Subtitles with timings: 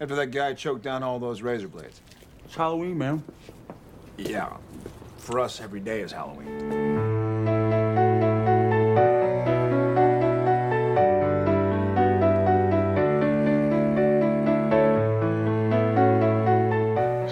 [0.00, 2.00] After that guy choked down all those razor blades.
[2.44, 3.22] It's Halloween, man.
[4.18, 4.56] Yeah.
[5.18, 7.66] For us, every day is Halloween.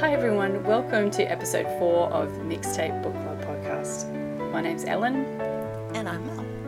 [0.01, 4.11] Hi everyone, welcome to episode four of Mixtape Book Club podcast.
[4.53, 5.17] My name's Ellen,
[5.95, 6.64] And I'm Mel.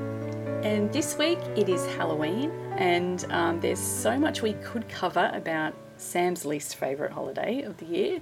[0.66, 5.74] And this week it is Halloween, and um, there's so much we could cover about
[5.96, 8.20] Sam's least favourite holiday of the year.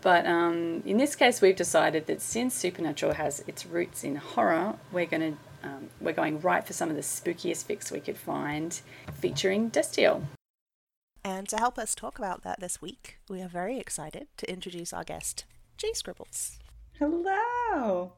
[0.00, 4.74] But um, in this case, we've decided that since Supernatural has its roots in horror,
[4.90, 8.18] we're going to um, we're going right for some of the spookiest fics we could
[8.18, 8.80] find,
[9.14, 10.24] featuring Destiel.
[11.24, 14.92] And to help us talk about that this week, we are very excited to introduce
[14.92, 15.44] our guest,
[15.76, 16.58] Jay Scribbles.
[16.98, 18.12] Hello,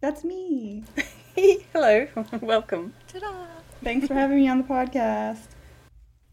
[0.00, 0.84] that's me.
[1.72, 2.08] Hello,
[2.40, 2.92] welcome.
[3.06, 3.32] Ta-da!
[3.84, 5.46] Thanks for having me on the podcast.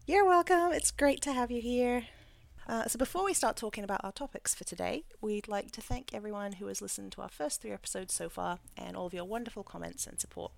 [0.04, 0.72] You're welcome.
[0.72, 2.06] It's great to have you here.
[2.66, 6.12] Uh, so before we start talking about our topics for today, we'd like to thank
[6.12, 9.24] everyone who has listened to our first three episodes so far and all of your
[9.24, 10.50] wonderful comments and support.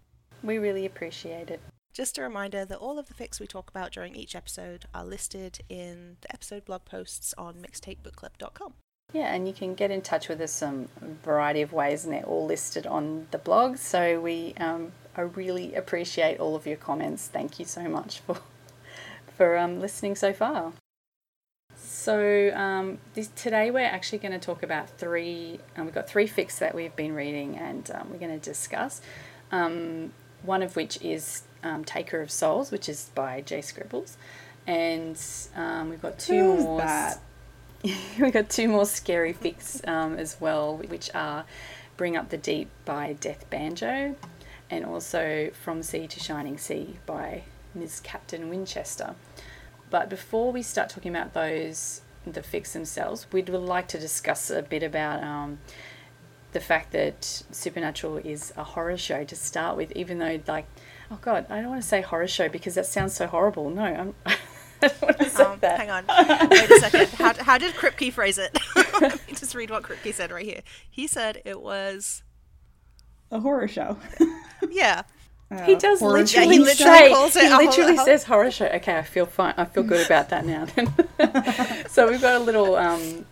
[0.42, 1.60] We really appreciate it.
[1.92, 5.04] Just a reminder that all of the fics we talk about during each episode are
[5.04, 8.72] listed in the episode blog posts on mixtapebookclub.com.
[9.12, 10.88] Yeah, and you can get in touch with us some
[11.24, 13.78] variety of ways, and they're all listed on the blog.
[13.78, 17.26] So we, um, I really appreciate all of your comments.
[17.26, 18.40] Thank you so much for
[19.36, 20.72] for um, listening so far.
[21.76, 25.58] So um, this, today we're actually going to talk about three.
[25.76, 29.00] Um, we've got three fics that we've been reading, and um, we're going to discuss.
[29.50, 30.12] Um,
[30.42, 34.18] one of which is um, Taker of Souls, which is by Jay Scribbles,
[34.66, 35.18] and
[35.56, 36.80] um, we've got two Who's more.
[36.80, 37.20] that?
[38.18, 41.44] we got two more scary fics um, as well, which are
[41.96, 44.16] Bring Up the Deep by Death Banjo
[44.70, 48.00] and also From Sea to Shining Sea by Ms.
[48.00, 49.14] Captain Winchester.
[49.90, 54.62] But before we start talking about those, the fics themselves, we'd like to discuss a
[54.62, 55.58] bit about um,
[56.52, 60.66] the fact that Supernatural is a horror show to start with, even though, like,
[61.10, 63.70] oh god, I don't want to say horror show because that sounds so horrible.
[63.70, 64.14] No, I'm,
[64.82, 65.78] I don't want to say Um, that.
[65.78, 66.04] hang on.
[66.50, 67.08] Wait a second.
[67.10, 68.56] How, how did Kripke phrase it?
[69.00, 70.60] Let me just read what Kripke said right here.
[70.90, 72.22] He said it was,
[73.30, 73.98] A horror show.
[74.70, 75.02] yeah.
[75.64, 78.04] He does horror literally, Yeah, he literally say, calls it he a horror- literally ho-
[78.04, 78.66] says horror show.
[78.66, 79.54] Okay, I feel fine.
[79.56, 80.66] I feel good about that now.
[81.88, 83.24] so we've got a little, um,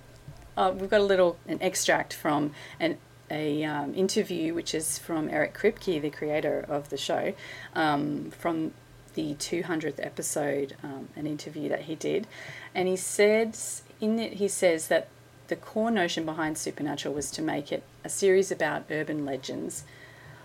[0.56, 2.96] uh, we've got a little an extract from an
[3.28, 7.34] a um, interview which is from Eric Kripke, the creator of the show,
[7.74, 8.72] um, from
[9.16, 12.28] the 200th episode, um, an interview that he did,
[12.74, 13.56] and he said
[14.00, 15.08] in it he says that
[15.48, 19.84] the core notion behind Supernatural was to make it a series about urban legends.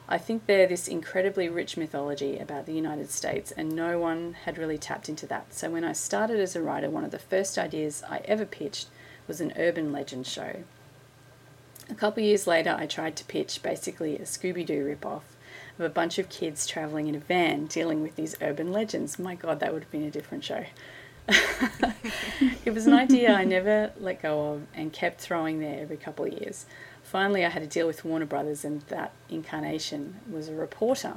[0.07, 4.57] I think they're this incredibly rich mythology about the United States, and no one had
[4.57, 5.53] really tapped into that.
[5.53, 8.88] So, when I started as a writer, one of the first ideas I ever pitched
[9.27, 10.63] was an urban legend show.
[11.89, 15.23] A couple years later, I tried to pitch basically a Scooby Doo ripoff
[15.81, 19.18] of a bunch of kids traveling in a van dealing with these urban legends.
[19.18, 20.66] My god, that would have been a different show.
[22.66, 26.25] it was an idea I never let go of and kept throwing there every couple
[26.25, 26.66] of years.
[27.03, 31.16] Finally, I had to deal with Warner Brothers, and that incarnation was a reporter.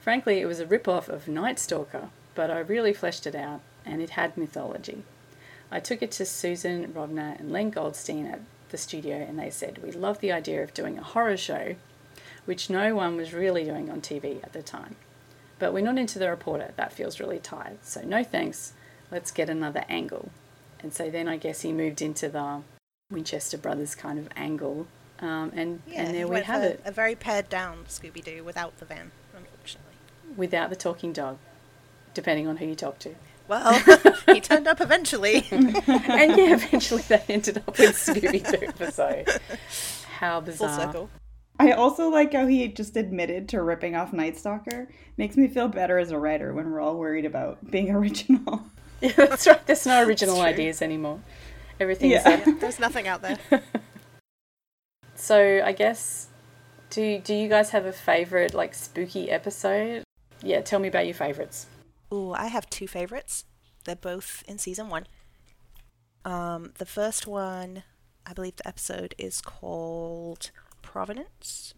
[0.00, 4.02] Frankly, it was a rip-off of Night Stalker, but I really fleshed it out, and
[4.02, 5.04] it had mythology.
[5.70, 8.40] I took it to Susan Rovner and Len Goldstein at
[8.70, 11.76] the studio, and they said, We love the idea of doing a horror show,
[12.44, 14.96] which no one was really doing on TV at the time.
[15.58, 17.78] But we're not into the reporter, that feels really tired.
[17.82, 18.72] So, no thanks,
[19.10, 20.30] let's get another angle.
[20.82, 22.62] And so then I guess he moved into the
[23.10, 24.88] Winchester Brothers kind of angle,
[25.20, 28.24] um, and, Yeah, and he there we have for it A very pared down Scooby
[28.24, 29.94] Doo without the van, unfortunately.
[30.36, 31.38] without the talking dog,
[32.14, 33.14] depending on who you talk to.
[33.46, 33.72] Well,
[34.26, 35.46] he turned up eventually.
[35.50, 35.82] and
[36.36, 38.42] yeah, eventually they ended up with Scooby
[38.78, 38.86] Doo.
[38.90, 39.24] So,
[40.18, 40.68] how bizarre.
[40.68, 41.10] Full circle.
[41.62, 44.88] I also like how he just admitted to ripping off Night Stalker.
[45.16, 48.64] Makes me feel better as a writer when we're all worried about being original.
[49.00, 49.64] Yeah, that's right.
[49.66, 51.20] There's no original ideas anymore.
[51.78, 52.42] Everything's Yeah.
[52.46, 53.38] uh, There's nothing out there.
[55.14, 56.28] So I guess
[56.90, 60.02] do do you guys have a favorite like spooky episode?
[60.42, 61.66] Yeah, tell me about your favorites.
[62.12, 63.44] Ooh, I have two favorites.
[63.84, 65.06] They're both in season one.
[66.24, 67.84] Um, the first one,
[68.26, 70.50] I believe the episode is called
[70.82, 71.74] Provenance.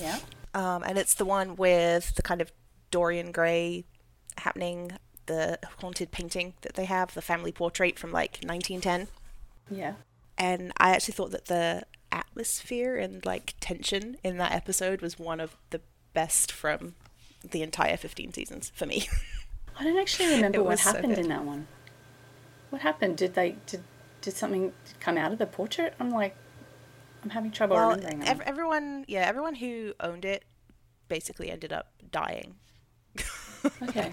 [0.00, 0.18] Yeah.
[0.54, 2.52] Um, and it's the one with the kind of
[2.90, 3.84] Dorian Gray
[4.38, 4.92] happening,
[5.26, 9.08] the haunted painting that they have, the family portrait from like 1910.
[9.70, 9.94] Yeah.
[10.36, 15.38] And I actually thought that the atmosphere and like tension in that episode was one
[15.38, 15.80] of the
[16.12, 16.94] best from
[17.48, 19.08] the entire 15 seasons for me.
[19.78, 21.66] I don't actually remember what was so happened in that one.
[22.70, 23.16] what happened?
[23.16, 23.82] Did they did
[24.20, 25.94] did something come out of the portrait?
[25.98, 26.36] I'm like,
[27.22, 28.22] I'm having trouble well, remembering.
[28.26, 30.44] ev- everyone, yeah, everyone who owned it
[31.08, 32.54] basically ended up dying.
[33.82, 34.10] okay.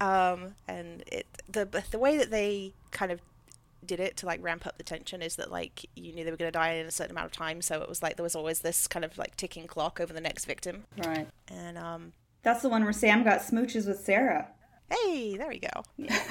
[0.00, 3.20] um, and it the the way that they kind of
[3.84, 6.36] did it to like ramp up the tension is that like you knew they were
[6.36, 8.34] going to die in a certain amount of time, so it was like there was
[8.34, 10.84] always this kind of like ticking clock over the next victim.
[10.98, 11.28] Right.
[11.48, 12.12] And um,
[12.42, 14.48] That's the one where Sam got smooches with Sarah.
[14.90, 15.84] hey, there we go.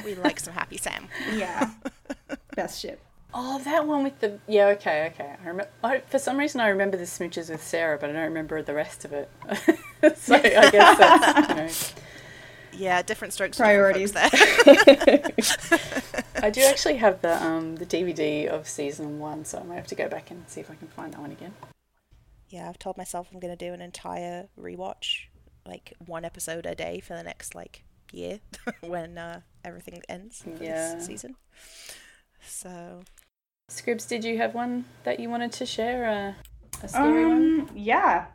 [0.03, 1.07] we like some happy Sam.
[1.33, 1.69] Yeah.
[2.55, 3.01] Best ship.
[3.33, 4.67] Oh, that one with the yeah.
[4.67, 5.35] Okay, okay.
[5.43, 5.69] I remember.
[5.83, 8.73] I, for some reason, I remember the smooches with Sarah, but I don't remember the
[8.75, 9.29] rest of it.
[10.17, 12.01] so I guess that's you know.
[12.75, 13.57] Yeah, different strokes.
[13.57, 14.11] for Priorities.
[14.11, 15.79] different folks there.
[16.43, 19.87] I do actually have the um the DVD of season one, so I might have
[19.87, 21.53] to go back and see if I can find that one again.
[22.49, 25.25] yeah, I've told myself I'm going to do an entire rewatch,
[25.65, 28.39] like one episode a day for the next like year
[28.81, 30.95] when uh, everything ends Yeah.
[30.95, 31.35] this season.
[32.45, 33.01] So
[33.69, 36.05] Scribs, did you have one that you wanted to share?
[36.05, 36.35] A,
[36.83, 37.61] a scary one?
[37.61, 38.25] Um, yeah.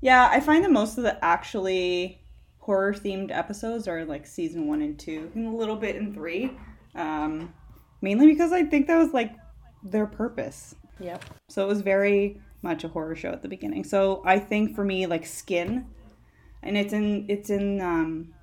[0.00, 2.20] Yeah, I find that most of the actually
[2.58, 6.50] horror themed episodes are like season one and two, and a little bit in three.
[6.94, 7.52] Um,
[8.00, 9.32] mainly because I think that was like
[9.82, 10.74] their purpose.
[11.00, 11.24] Yep.
[11.48, 13.84] So it was very much a horror show at the beginning.
[13.84, 15.86] So I think for me, like Skin,
[16.62, 18.34] and it's in it's in um,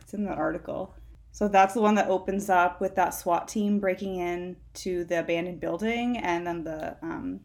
[0.00, 0.94] it's in that article.
[1.32, 5.20] So that's the one that opens up with that SWAT team breaking in to the
[5.20, 7.40] abandoned building, and then the um,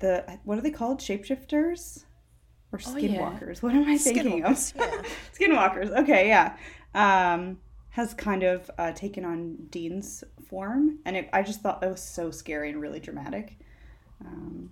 [0.00, 1.00] the what are they called?
[1.00, 2.04] Shapeshifters
[2.72, 3.18] or Oh, yeah.
[3.18, 3.62] skinwalkers?
[3.62, 4.52] What am I thinking of?
[4.56, 5.02] Skinwalkers, yeah.
[5.46, 5.90] Skinwalkers.
[6.02, 6.56] Okay, yeah.
[6.94, 7.58] Um,
[7.90, 12.02] has kind of uh, taken on Dean's form, and it, I just thought that was
[12.02, 13.56] so scary and really dramatic.
[14.20, 14.70] Um,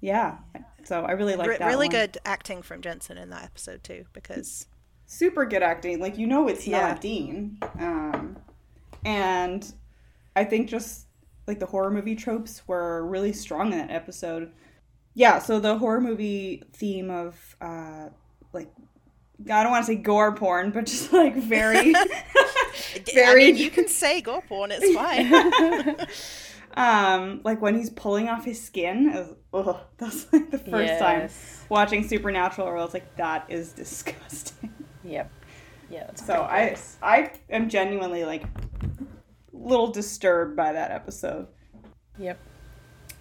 [0.00, 0.36] yeah,
[0.84, 1.66] so I really like that.
[1.66, 1.92] really one.
[1.92, 4.66] good acting from Jensen in that episode too, because
[5.06, 6.00] super good acting.
[6.00, 6.88] Like you know, it's Yeah.
[6.88, 7.58] not Dean.
[7.78, 8.36] Um,
[9.04, 9.72] and
[10.36, 11.06] I think just
[11.46, 14.52] like the horror movie tropes were really strong in that episode.
[15.14, 18.08] Yeah, so the horror movie theme of uh,
[18.52, 18.70] like
[19.50, 23.70] I don't want to say gore porn, but just like very, I very mean, you
[23.70, 26.06] can say gore porn, it's fine.
[26.76, 29.34] um, like when he's pulling off his skin.
[29.52, 31.28] Ugh, that's like the first time
[31.68, 34.73] watching Supernatural, where I was like, that is disgusting.
[35.04, 35.30] Yep.
[35.90, 36.04] Yeah.
[36.06, 36.76] That's So I.
[37.02, 38.48] I am genuinely like a
[39.52, 41.46] little disturbed by that episode.
[42.18, 42.38] Yep.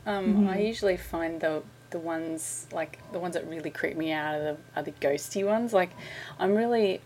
[0.06, 1.63] Um, I usually find the
[1.94, 5.45] the ones like the ones that really creep me out are the are the ghosty
[5.45, 5.71] ones.
[5.71, 5.91] Like,
[6.39, 7.01] I'm really,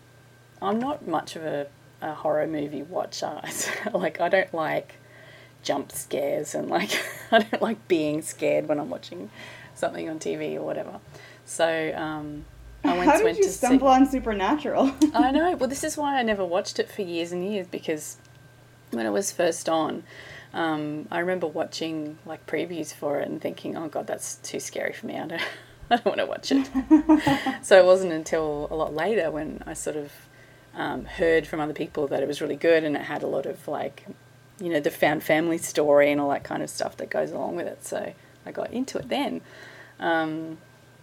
[0.60, 1.68] I'm not much of a,
[2.02, 3.40] a horror movie watcher.
[3.92, 4.94] like, I don't like
[5.62, 6.90] jump scares and like
[7.30, 9.30] I don't like being scared when I'm watching
[9.74, 10.98] something on TV or whatever.
[11.44, 12.44] So um,
[12.84, 14.92] I How did went you to see- stumble on Supernatural?
[15.14, 15.56] I know.
[15.56, 18.16] Well, this is why I never watched it for years and years because
[18.90, 20.04] when it was first on,
[20.54, 24.92] um, I remember watching like previews for it and thinking, "Oh God, that's too scary
[24.92, 25.18] for me.
[25.18, 25.42] I don't,
[25.90, 29.74] I don't want to watch it." so it wasn't until a lot later when I
[29.74, 30.12] sort of
[30.74, 33.44] um, heard from other people that it was really good and it had a lot
[33.46, 34.06] of like,
[34.60, 37.56] you know, the found family story and all that kind of stuff that goes along
[37.56, 37.84] with it.
[37.84, 38.12] So
[38.46, 39.40] I got into it then.
[40.00, 40.58] Um,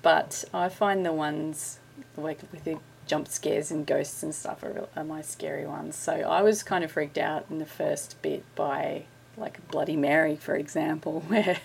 [0.06, 1.80] but I find the ones
[2.16, 5.96] like with the jump scares and ghosts and stuff are, are my scary ones.
[5.96, 9.06] So I was kind of freaked out in the first bit by
[9.36, 11.58] like Bloody Mary, for example, where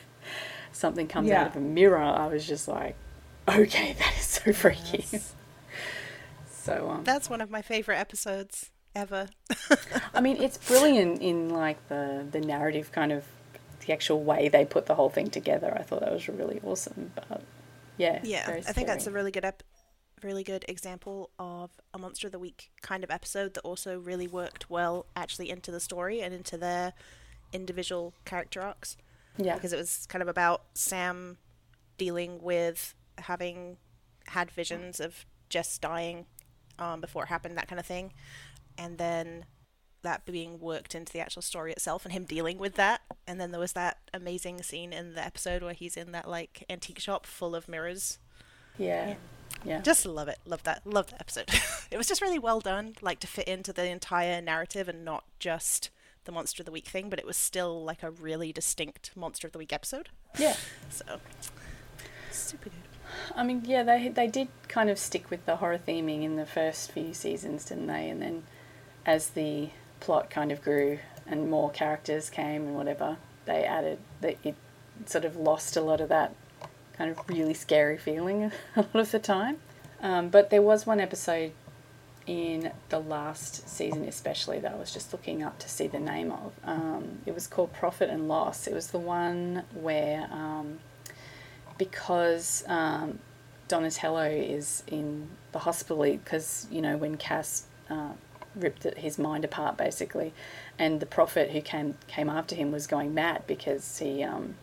[0.73, 1.43] something comes Yeah.
[1.43, 1.99] out of a mirror.
[1.99, 2.95] I was just like,
[3.47, 5.05] okay, that is so freaky.
[6.51, 9.29] so um, That's one of my favorite episodes ever.
[10.15, 13.25] I mean, it's brilliant in like the the narrative kind of
[13.87, 15.77] the actual way they put the whole thing together.
[15.79, 17.13] I thought that was really awesome.
[17.15, 17.43] But
[18.01, 19.63] yeah, yeah, I think that's a really good ep-
[20.23, 24.29] really good example of a monster of the week kind of episode that also really
[24.29, 26.93] worked well actually into the story and into their
[27.53, 28.97] individual character arcs.
[29.39, 29.55] yeah.
[29.55, 31.39] because it was kind of about Sam
[31.97, 33.77] dealing with having
[34.27, 36.27] had visions of Jess dying
[36.79, 38.13] um, before it happened, that kind of thing,
[38.79, 39.45] and then
[40.03, 43.03] that being worked into the actual story itself and him dealing with that.
[43.27, 46.65] And then there was that amazing scene in the episode where he's in that like
[46.71, 48.19] antique shop full of mirrors.
[48.79, 49.15] yeah,
[49.65, 51.49] yeah, Just love it, love that, love that episode.
[51.91, 55.25] it was just really well done, like to fit into the entire narrative and not
[55.39, 55.91] just
[56.25, 59.47] the monster of the week thing, but it was still like a really distinct monster
[59.47, 60.09] of the week episode.
[60.39, 60.57] yeah.
[60.89, 61.21] So
[62.31, 62.79] super good.
[63.35, 66.47] I mean, yeah, they they did kind of stick with the horror theming in the
[66.47, 68.09] first few seasons, didn't they?
[68.09, 68.43] And then
[69.05, 74.37] as the plot kind of grew and more characters came and whatever, they added that
[74.45, 74.55] it
[75.07, 76.35] sort of lost a lot of that
[76.97, 78.45] kind of really scary feeling
[78.77, 79.59] a lot of the time.
[80.03, 81.53] Um, but there was one episode
[82.27, 86.31] in the last season, especially that I was just looking up to see the name
[86.31, 86.53] of.
[86.65, 88.67] Um, it was called Prophets and Loss.
[88.67, 90.79] It was the one where, um,
[91.79, 93.19] because um,
[93.69, 98.13] Donatello is in the hospital, because, you know, when Cass uh,
[98.55, 100.33] ripped his mind apart basically,
[100.79, 104.55] and the prophet who came came after him was going mad because he, um,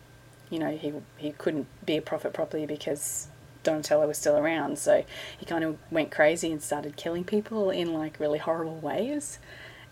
[0.50, 3.28] you know, he he couldn't be a prophet properly because
[3.62, 4.78] Donatello was still around.
[4.78, 5.04] So
[5.36, 9.38] he kind of went crazy and started killing people in like really horrible ways.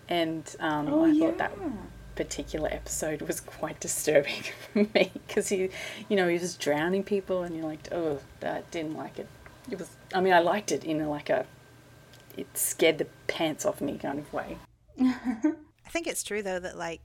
[0.09, 1.51] And um, Oh, I thought that
[2.15, 5.69] particular episode was quite disturbing for me because he,
[6.09, 9.27] you know, he was drowning people, and you're like, oh, that didn't like it.
[9.69, 9.89] It was.
[10.13, 11.45] I mean, I liked it in like a.
[12.37, 14.57] It scared the pants off me kind of way.
[14.99, 17.01] I think it's true though that like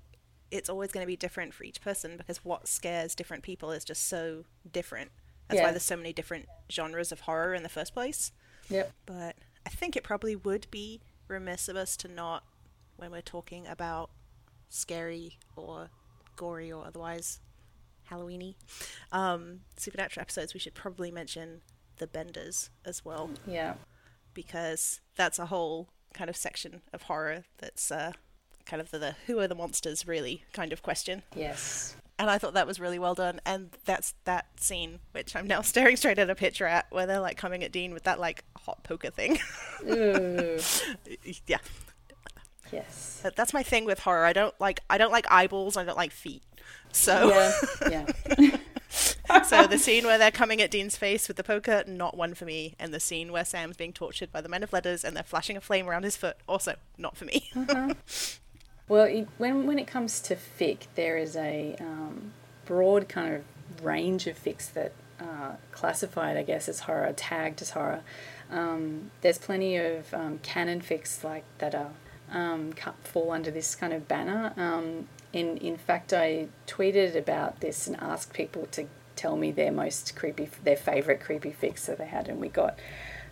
[0.50, 3.84] it's always going to be different for each person because what scares different people is
[3.84, 5.10] just so different.
[5.48, 5.66] That's Yeah.
[5.66, 8.32] why there's so many different genres of horror in the first place.
[8.68, 8.92] Yep.
[9.06, 9.36] But
[9.66, 12.44] I think it probably would be remiss of us to not,
[12.96, 14.10] when we're talking about
[14.68, 15.88] scary or
[16.36, 17.40] gory or otherwise
[18.10, 18.56] Halloweeny
[19.10, 21.62] um, supernatural episodes, we should probably mention
[21.96, 23.74] the Benders as well Yeah.
[24.34, 28.12] Because that's a whole kind of section of horror that's uh,
[28.66, 31.22] kind of the, the who are the monsters really kind of question.
[31.34, 31.96] Yes.
[32.18, 33.40] And I thought that was really well done.
[33.44, 37.18] And that's that scene, which I'm now staring straight at a picture at, where they're
[37.20, 39.38] like coming at Dean with that like hot poker thing.
[41.46, 41.58] Yeah,
[42.72, 43.20] yes.
[43.22, 44.24] that- that's my thing with horror.
[44.24, 45.76] I don't like I don't like eyeballs.
[45.76, 46.42] I don't like feet.
[46.92, 47.28] So
[47.90, 48.06] Yeah.
[48.38, 48.56] Yeah.
[49.44, 52.44] So the scene where they're coming at Dean's face with the poker, not one for
[52.44, 52.74] me.
[52.78, 55.56] And the scene where Sam's being tortured by the men of letters and they're flashing
[55.56, 57.50] a flame around his foot, also not for me.
[58.88, 62.32] Well, it, when when it comes to fic, there is a um,
[62.66, 63.44] broad kind of
[63.82, 68.02] range of fics that are classified, I guess, as horror, tagged as horror.
[68.50, 71.92] Um, there's plenty of um, canon fics like that are
[72.32, 74.52] um, fall under this kind of banner.
[74.56, 79.72] Um, in in fact, I tweeted about this and asked people to tell me their
[79.72, 82.78] most creepy, their favorite creepy fics that they had, and we got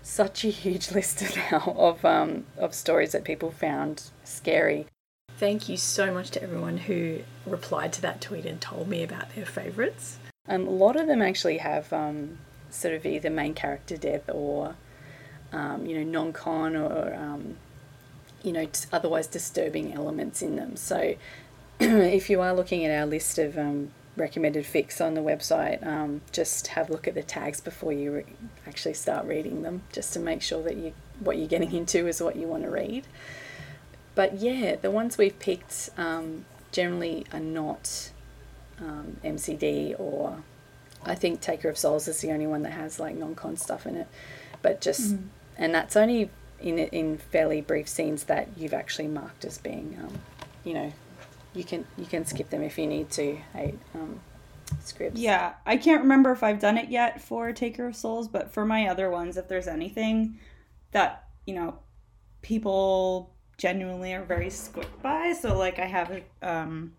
[0.03, 4.87] such a huge list now of um, of stories that people found scary.
[5.39, 9.35] Thank you so much to everyone who replied to that tweet and told me about
[9.35, 10.19] their favourites.
[10.47, 14.75] Um, a lot of them actually have um, sort of either main character death or,
[15.53, 17.57] um, you know, non-con or, um,
[18.43, 20.77] you know, otherwise disturbing elements in them.
[20.77, 21.15] So
[21.81, 26.21] if you are looking at our list of um, recommended fics on the website, um,
[26.31, 28.25] just have a look at the tags before you re-
[28.67, 32.23] actually start reading them, just to make sure that you what you're getting into is
[32.23, 33.07] what you want to read.
[34.15, 38.11] But yeah, the ones we've picked um, generally are not
[38.81, 40.43] um, MCD or
[41.05, 43.97] I think Taker of Souls is the only one that has like non-con stuff in
[43.97, 44.07] it,
[44.63, 45.17] but just
[45.57, 50.19] and that's only in in fairly brief scenes that you've actually marked as being, um,
[50.65, 50.93] you know,
[51.55, 53.37] you can you can skip them if you need to.
[53.53, 54.21] Hey, um,
[54.83, 55.13] Scribs.
[55.15, 58.65] Yeah, I can't remember if I've done it yet for Taker of Souls, but for
[58.65, 60.39] my other ones, if there's anything
[60.93, 61.79] that, you know,
[62.43, 66.93] people genuinely are very squicked by, so like I have a, um,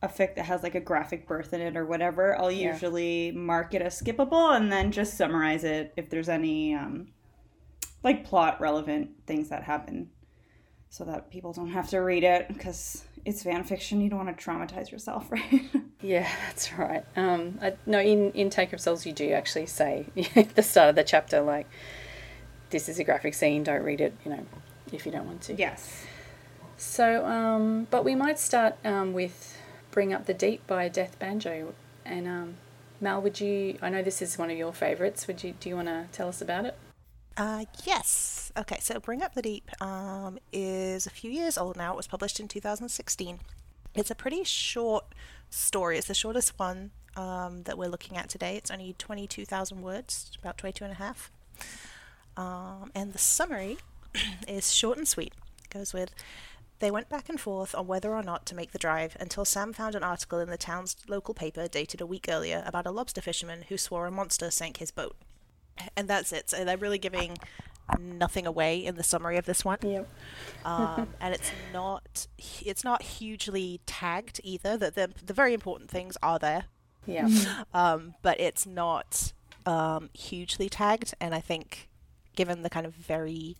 [0.00, 2.72] a fic that has like a graphic birth in it or whatever, I'll Yeah.
[2.72, 7.08] usually mark it as skippable and then just summarize it if there's any um,
[8.02, 10.10] like plot relevant things that happen
[10.88, 14.00] so that people don't have to read it because it's fan fiction.
[14.00, 15.70] You don't want to traumatize yourself, right?
[16.00, 17.04] Yeah, that's right.
[17.16, 20.90] Um, I, no, in in Taker of Souls, you do actually say at the start
[20.90, 21.68] of the chapter, like,
[22.70, 23.62] "This is a graphic scene.
[23.62, 24.46] Don't read it." You know,
[24.92, 25.54] if you don't want to.
[25.54, 26.04] yes.
[26.76, 29.56] So, um, but we might start um, with
[29.92, 31.74] "Bring Up the Deep" by Death Banjo,
[32.04, 32.54] and um,
[33.00, 33.78] Mel, would you?
[33.80, 35.26] I know this is one of your favorites.
[35.28, 35.54] Would you?
[35.60, 36.76] Do you want to tell us about it?
[37.36, 38.52] Uh, yes.
[38.56, 41.92] Okay, so Bring Up the Deep um, is a few years old now.
[41.94, 43.40] It was published in 2016.
[43.94, 45.06] It's a pretty short
[45.50, 45.98] story.
[45.98, 48.56] It's the shortest one um, that we're looking at today.
[48.56, 51.30] It's only 22,000 words, about 22 and a half.
[52.36, 53.78] Um, and the summary
[54.48, 55.34] is short and sweet.
[55.64, 56.14] It goes with
[56.80, 59.72] They went back and forth on whether or not to make the drive until Sam
[59.72, 63.20] found an article in the town's local paper dated a week earlier about a lobster
[63.20, 65.16] fisherman who swore a monster sank his boat.
[65.96, 66.50] And that's it.
[66.50, 67.36] So they're really giving
[67.98, 70.08] nothing away in the summary of this one Yep.
[70.64, 72.26] um, and it's not
[72.64, 76.64] it's not hugely tagged either that the, the very important things are there
[77.06, 77.28] Yeah.
[77.74, 79.32] um, but it's not
[79.66, 81.88] um, hugely tagged and i think
[82.36, 83.56] given the kind of very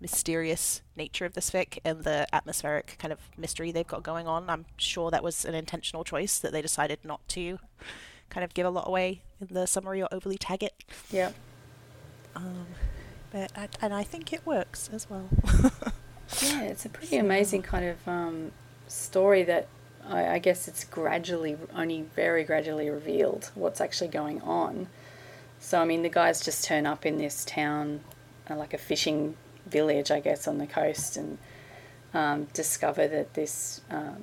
[0.00, 4.50] mysterious nature of this fic and the atmospheric kind of mystery they've got going on
[4.50, 7.58] i'm sure that was an intentional choice that they decided not to
[8.32, 10.74] kind of give a lot away in the summary or overly tag it
[11.10, 11.34] yep.
[13.30, 15.28] But I, and I think it works as well.
[16.40, 18.52] Yeah, it's a pretty amazing kind of um,
[18.88, 19.68] story that
[20.08, 24.88] I, I guess it's gradually, only very gradually revealed what's actually going on.
[25.60, 28.00] So, I mean, the guys just turn up in this town,
[28.50, 29.36] uh, like a fishing
[29.66, 31.38] village, I guess, on the coast, and
[32.14, 34.14] um, discover that this uh,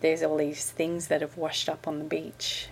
[0.00, 2.68] there's all these things that have washed up on the beach.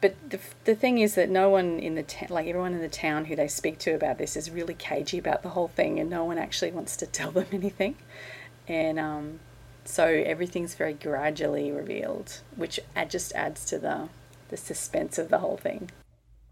[0.00, 2.88] But the, the thing is that no one in the town, like everyone in the
[2.88, 6.08] town who they speak to about this, is really cagey about the whole thing, and
[6.08, 7.96] no one actually wants to tell them anything.
[8.66, 9.40] And um,
[9.84, 14.08] so everything's very gradually revealed, which just adds to the
[14.48, 15.90] the suspense of the whole thing.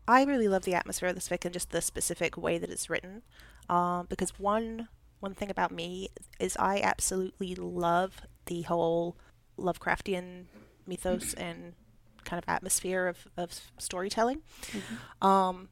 [0.07, 2.88] I really love the atmosphere of this fic and just the specific way that it's
[2.88, 3.23] written,
[3.69, 4.88] um, because one
[5.21, 9.17] one thing about me is I absolutely love the whole
[9.59, 10.45] Lovecraftian
[10.87, 11.75] mythos and
[12.28, 14.42] kind of atmosphere of, of storytelling.
[15.23, 15.68] Um,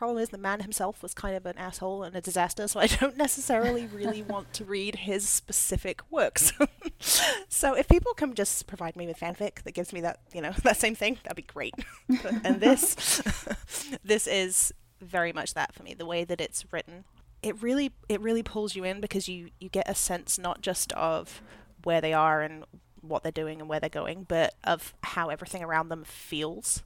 [0.00, 2.86] problem is the man himself was kind of an asshole and a disaster, so I
[2.86, 6.54] don't necessarily really want to read his specific works.
[7.48, 10.52] so if people can just provide me with fanfic that gives me that, you know,
[10.62, 11.74] that same thing, that'd be great.
[12.08, 13.20] But- and this,
[14.02, 15.92] this is very much that for me.
[15.92, 17.04] The way that it's written,
[17.42, 20.92] it really, it really pulls you in because you you get a sense not just
[20.92, 21.42] of
[21.84, 22.64] where they are and
[23.02, 26.82] what they're doing and where they're going, but of how everything around them feels.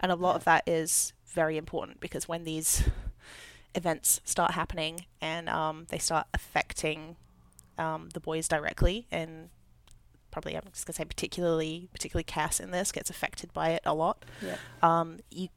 [0.00, 2.84] And a lot of that is very important because when these
[3.74, 7.16] events start happening and um, they start affecting
[7.78, 9.48] um, the boys directly, and
[10.30, 13.94] probably I'm just gonna say particularly particularly Cass in this gets affected by it a
[13.94, 14.24] lot.
[14.42, 14.56] Yeah.
[14.82, 15.48] Um, you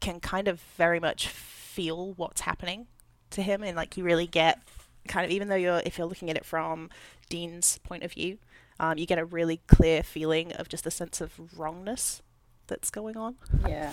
[0.00, 2.86] can kind of very much feel what's happening
[3.30, 4.60] to him, and like you really get
[5.08, 6.90] kind of even though you're if you're looking at it from
[7.28, 8.38] Dean's point of view,
[8.80, 12.22] um, you get a really clear feeling of just the sense of wrongness
[12.66, 13.36] that's going on.
[13.68, 13.92] Yeah.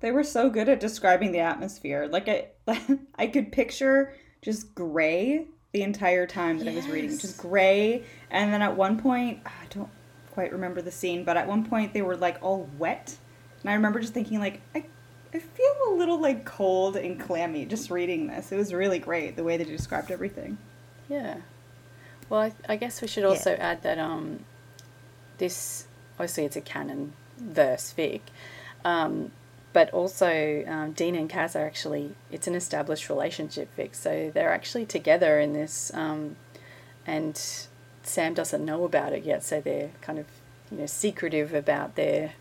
[0.00, 2.06] They were so good at describing the atmosphere.
[2.06, 2.48] Like I,
[3.16, 8.04] I could picture just gray the entire time that I was reading, just gray.
[8.30, 9.88] And then at one point, I don't
[10.32, 13.16] quite remember the scene, but at one point they were like all wet,
[13.62, 14.84] and I remember just thinking like, I,
[15.32, 18.52] I feel a little like cold and clammy just reading this.
[18.52, 20.58] It was really great the way they described everything.
[21.08, 21.38] Yeah.
[22.34, 24.40] Well, I, I guess we should also add that um,
[25.38, 28.22] this obviously it's a canon verse fic,
[28.84, 29.30] um,
[29.72, 34.52] but also um, Dean and Cass are actually it's an established relationship fic, so they're
[34.52, 36.34] actually together in this, um,
[37.06, 37.40] and
[38.02, 40.26] Sam doesn't know about it yet, so they're kind of
[40.72, 42.32] you know secretive about their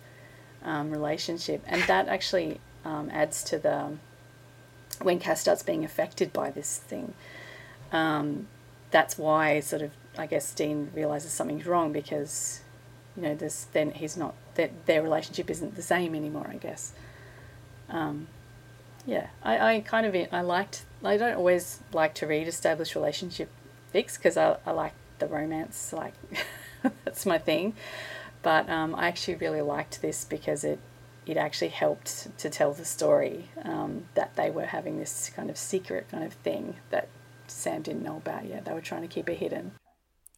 [0.63, 3.91] um, relationship, and that actually um, adds to the
[5.03, 7.13] when Cass starts being affected by this thing
[7.91, 8.47] um,
[8.93, 12.61] that's why sort of I guess Dean realizes something's wrong because
[13.17, 16.93] you know this then he's not that their relationship isn't the same anymore I guess.
[17.89, 18.27] Um,
[19.05, 23.49] yeah I, I kind of I liked I don't always like to read established relationship
[23.93, 26.13] fics because I, I like the romance like
[27.03, 27.75] that's my thing.
[28.43, 30.79] But um, I actually really liked this because it
[31.25, 35.57] it actually helped to tell the story um, that they were having this kind of
[35.57, 37.07] secret kind of thing that
[37.53, 38.65] Sam didn't know about yet.
[38.65, 39.73] They were trying to keep it hidden.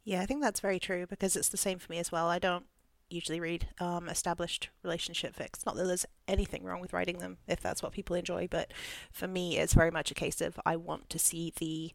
[0.04, 2.28] Yeah, I think that's very true because it's the same for me as well.
[2.28, 2.66] I don't
[3.10, 5.66] usually read um, established relationship fics.
[5.66, 8.72] Not that there's anything wrong with writing them if that's what people enjoy, but
[9.12, 11.92] for me, it's very much a case of I want to see the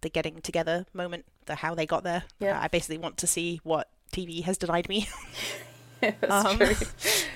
[0.00, 2.22] the getting together moment, the how they got there.
[2.38, 2.60] Yeah.
[2.60, 5.08] I basically want to see what TV has denied me.
[6.00, 6.74] yeah, That's Um, true.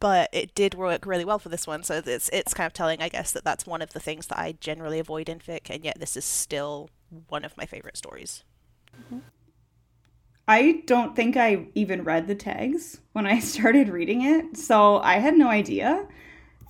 [0.00, 1.82] but it did work really well for this one.
[1.82, 4.38] So it's it's kind of telling, I guess, that that's one of the things that
[4.38, 6.90] I generally avoid in fic, and yet this is still
[7.28, 8.44] one of my favorite stories.
[10.48, 15.14] I don't think I even read the tags when I started reading it, so I
[15.18, 16.06] had no idea.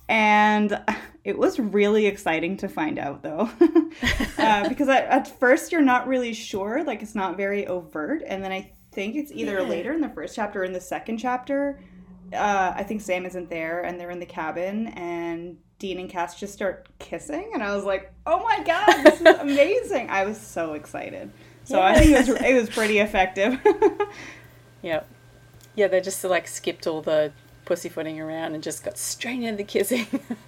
[0.09, 0.81] And
[1.23, 3.49] it was really exciting to find out, though,
[4.37, 8.43] uh, because at, at first you're not really sure, like it's not very overt, and
[8.43, 9.61] then I think it's either Yeah.
[9.61, 11.79] later in the first chapter or in the second chapter.
[12.33, 16.39] Uh, I think Sam isn't there, and they're in the cabin, and Dean and Cass
[16.39, 20.39] just start kissing, and I was like, "Oh my god, this is amazing!" I was
[20.39, 21.31] so excited.
[21.63, 23.59] So I think it was it was pretty effective.
[24.83, 25.07] Yep.
[25.75, 27.31] Yeah, they just like skipped all the
[27.65, 30.07] pussyfooting around and just got straight into the kissing.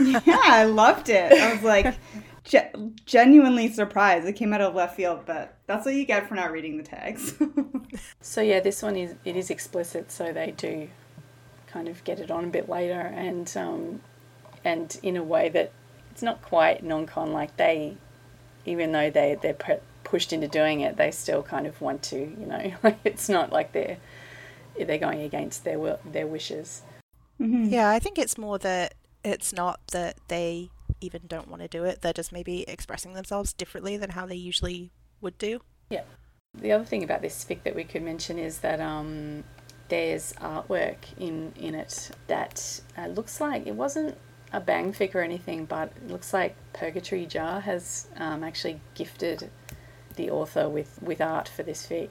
[0.00, 1.32] yeah, I loved it.
[1.32, 1.94] I was like
[2.44, 2.72] ge-
[3.06, 4.26] genuinely surprised.
[4.26, 6.82] It came out of left field, but that's what you get for not reading the
[6.82, 7.34] tags.
[8.20, 10.88] so yeah, this one is it is explicit, so they do
[11.66, 14.00] kind of get it on a bit later, and um,
[14.64, 15.72] and in a way that
[16.10, 17.32] it's not quite non-con.
[17.32, 17.96] Like they,
[18.64, 22.18] even though they they're pu- pushed into doing it, they still kind of want to.
[22.18, 23.96] You know, like it's not like they're
[24.78, 26.82] they're going against their will, their wishes.
[27.38, 30.70] Yeah, I think it's more that it's not that they
[31.04, 32.02] even don't want to do it.
[32.02, 34.90] They're just maybe expressing themselves differently than how they usually
[35.20, 35.60] would do.
[35.90, 36.02] Yeah.
[36.54, 39.44] The other thing about this fic that we could mention is that um,
[39.88, 44.16] there's artwork in in it that uh, looks like it wasn't
[44.52, 49.50] a bang fic or anything, but it looks like Purgatory Jar has um, actually gifted
[50.14, 52.10] the author with, with art for this fic.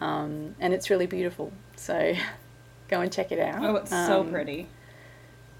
[0.00, 1.52] Um, and it's really beautiful.
[1.76, 2.14] So
[2.88, 3.62] go and check it out.
[3.62, 4.68] Oh, it's so Um, pretty.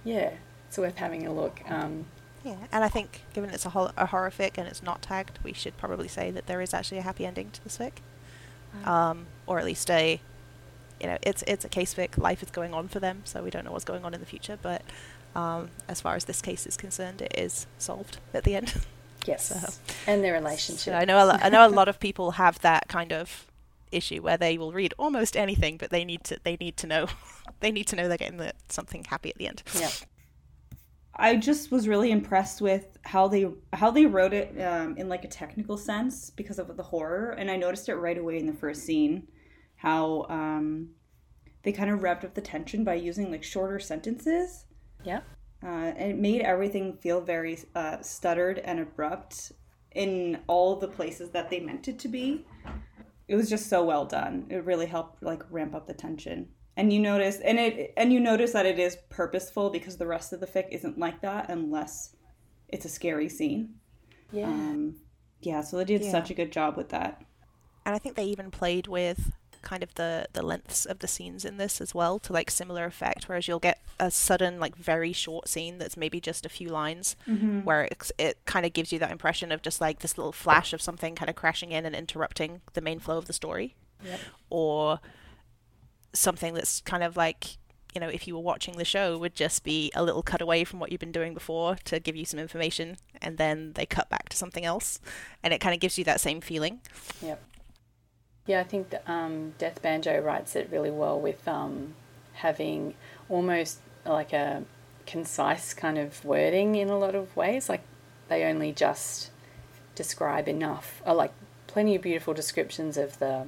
[0.05, 0.31] Yeah,
[0.68, 1.61] it's worth having a look.
[1.68, 2.07] Um,
[2.46, 5.40] Yeah, and I think given it's a, hol- a horror fic and it's not tagged,
[5.42, 7.94] we should probably say that there is actually a happy ending to this fic,
[8.88, 10.20] um, or at least a,
[11.00, 12.16] you know, it's it's a case fic.
[12.16, 14.26] Life is going on for them, so we don't know what's going on in the
[14.26, 14.56] future.
[14.62, 14.82] But
[15.35, 18.74] um, as far as this case is concerned, it is solved at the end.
[19.26, 19.48] yes.
[19.48, 19.72] So-
[20.06, 20.85] and their relationship.
[20.85, 23.46] So I know a lo- I know a lot of people have that kind of
[23.90, 27.09] issue where they will read almost anything, but they need to they need to know
[27.61, 29.64] they need to know they're getting the, something happy at the end.
[29.76, 29.90] Yeah.
[31.18, 35.24] I just was really impressed with how they how they wrote it um, in like
[35.24, 38.52] a technical sense because of the horror, and I noticed it right away in the
[38.52, 39.29] first scene
[39.76, 40.88] how um,
[41.62, 44.64] they kind of revved up the tension by using like shorter sentences,
[45.05, 45.20] Yeah.
[45.62, 49.52] uh, and it made everything feel very uh, stuttered and abrupt
[49.92, 52.46] in all the places that they meant it to be.
[53.29, 54.46] It was just so well done.
[54.50, 56.48] It really helped like ramp up the tension.
[56.76, 60.32] And you notice and it and you notice that it is purposeful because the rest
[60.32, 62.14] of the fic isn't like that unless
[62.68, 63.76] it's a scary scene.
[64.30, 64.46] Yeah.
[64.46, 64.96] Um
[65.40, 66.10] yeah, so they did Yeah.
[66.10, 67.22] such a good job with that.
[67.84, 71.44] And I think they even played with kind of the the lengths of the scenes
[71.44, 75.12] in this as well to like similar effect whereas you'll get a sudden like very
[75.12, 77.16] short scene that's maybe just a few lines
[77.64, 80.72] where it, it kind of gives you that impression of just like this little flash
[80.72, 84.20] of something kind of crashing in and interrupting the main flow of the story Yep.
[84.50, 85.00] or
[86.12, 87.58] something that's kind of like
[87.94, 90.64] you know if you were watching the show would just be a little cut away
[90.64, 94.08] from what you've been doing before to give you some information and then they cut
[94.08, 95.00] back to something else
[95.42, 96.80] and it kind of gives you that same feeling
[97.22, 97.42] Yep.
[98.46, 101.94] Yeah, I think um, Death Banjo writes it really well with um,
[102.34, 102.94] having
[103.28, 104.62] almost like a
[105.04, 107.68] concise kind of wording in a lot of ways.
[107.68, 107.82] Like
[108.28, 109.30] they only just
[109.96, 111.32] describe enough, or like
[111.66, 113.46] plenty of beautiful descriptions of the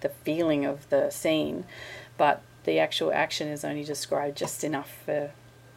[0.00, 1.64] the feeling of the scene,
[2.16, 5.30] but the actual action is only described just enough for,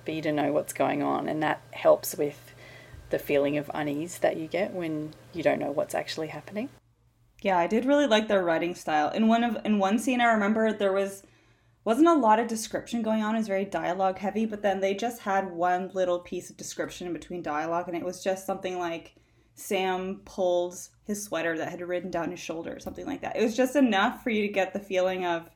[0.05, 2.53] for you to know what's going on, and that helps with
[3.09, 6.69] the feeling of unease that you get when you don't know what's actually happening.
[7.43, 9.09] Yeah, I did really like their writing style.
[9.09, 11.23] In one of in one scene I remember there was
[11.85, 14.95] wasn't a lot of description going on, it was very dialogue heavy, but then they
[14.95, 18.79] just had one little piece of description in between dialogue and it was just something
[18.79, 19.15] like
[19.55, 23.35] Sam pulled his sweater that had ridden down his shoulder or something like that.
[23.35, 25.49] It was just enough for you to get the feeling of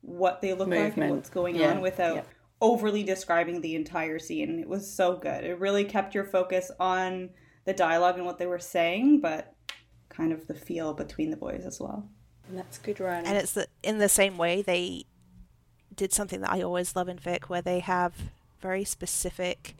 [0.00, 2.22] what they look like and what's going Yeah, on without yeah.
[2.60, 4.58] overly describing the entire scene.
[4.58, 5.44] It was so good.
[5.44, 7.30] It really kept your focus on
[7.64, 9.54] the dialogue and what they were saying, but
[10.08, 12.08] kind of the feel between the boys as well.
[12.48, 13.26] And that's good writing.
[13.26, 15.04] and it's the, in the same way they
[15.94, 18.14] did something that I always love in fic, where they have
[18.60, 19.74] very specific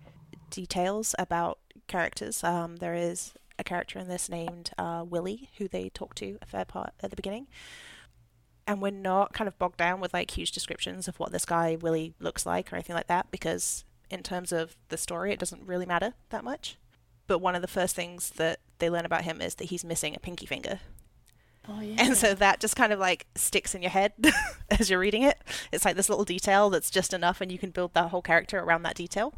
[0.51, 2.45] details about characters.
[2.45, 6.47] Um, there is a character in this named uh, Willie, who they talk to a
[6.47, 7.49] fair part at the beginning,
[8.67, 11.77] and we're not kind of bogged down with like huge descriptions of what this guy
[11.81, 15.67] Willie looks like or anything like that, because in terms of the story, it doesn't
[15.67, 16.77] really matter that much.
[17.27, 20.15] But one of the first things that they learn about him is that he's missing
[20.15, 20.81] a pinky finger.
[21.69, 21.97] oh yeah.
[21.99, 24.13] And so that just kind of like sticks in your head
[24.71, 25.39] as you're reading it.
[25.73, 28.59] It's like this little detail that's just enough, and you can build that whole character
[28.59, 29.35] around that detail.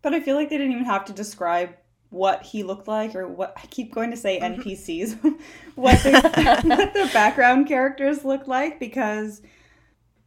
[0.00, 1.76] But I feel like they didn't even have to describe
[2.12, 4.62] what he looked like or what I keep going to say Mm-hmm.
[4.62, 5.38] NPCs,
[5.74, 6.20] what their,
[6.62, 9.42] what their background characters look like because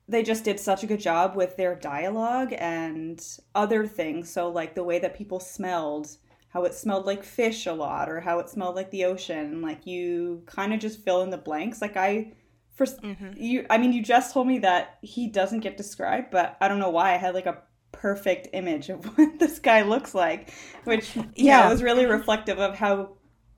[0.07, 4.31] they just did such a good job with their dialogue and other things.
[4.31, 6.09] So like the way that people smelled,
[6.49, 9.61] how it smelled like fish a lot or how it smelled like the ocean.
[9.61, 11.81] Like you kind of just fill in the blanks.
[11.81, 12.33] Like I
[12.75, 12.99] first
[13.35, 16.79] you I mean you just told me that he doesn't get described, but I don't
[16.79, 17.61] know why I had like a
[17.99, 20.53] perfect image of what this guy looks like,
[20.83, 21.69] which yeah, Yeah.
[21.69, 23.13] was really reflective of how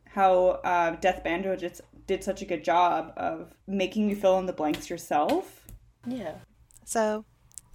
[0.05, 4.45] how uh, Death Banjo just did such a good job of making you fill in
[4.47, 5.65] the blanks yourself.
[6.07, 6.35] yeah.
[6.85, 7.25] So,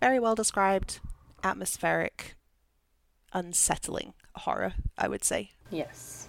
[0.01, 0.98] very well described,
[1.44, 2.35] atmospheric,
[3.33, 5.51] unsettling horror, I would say.
[5.70, 6.29] Yes.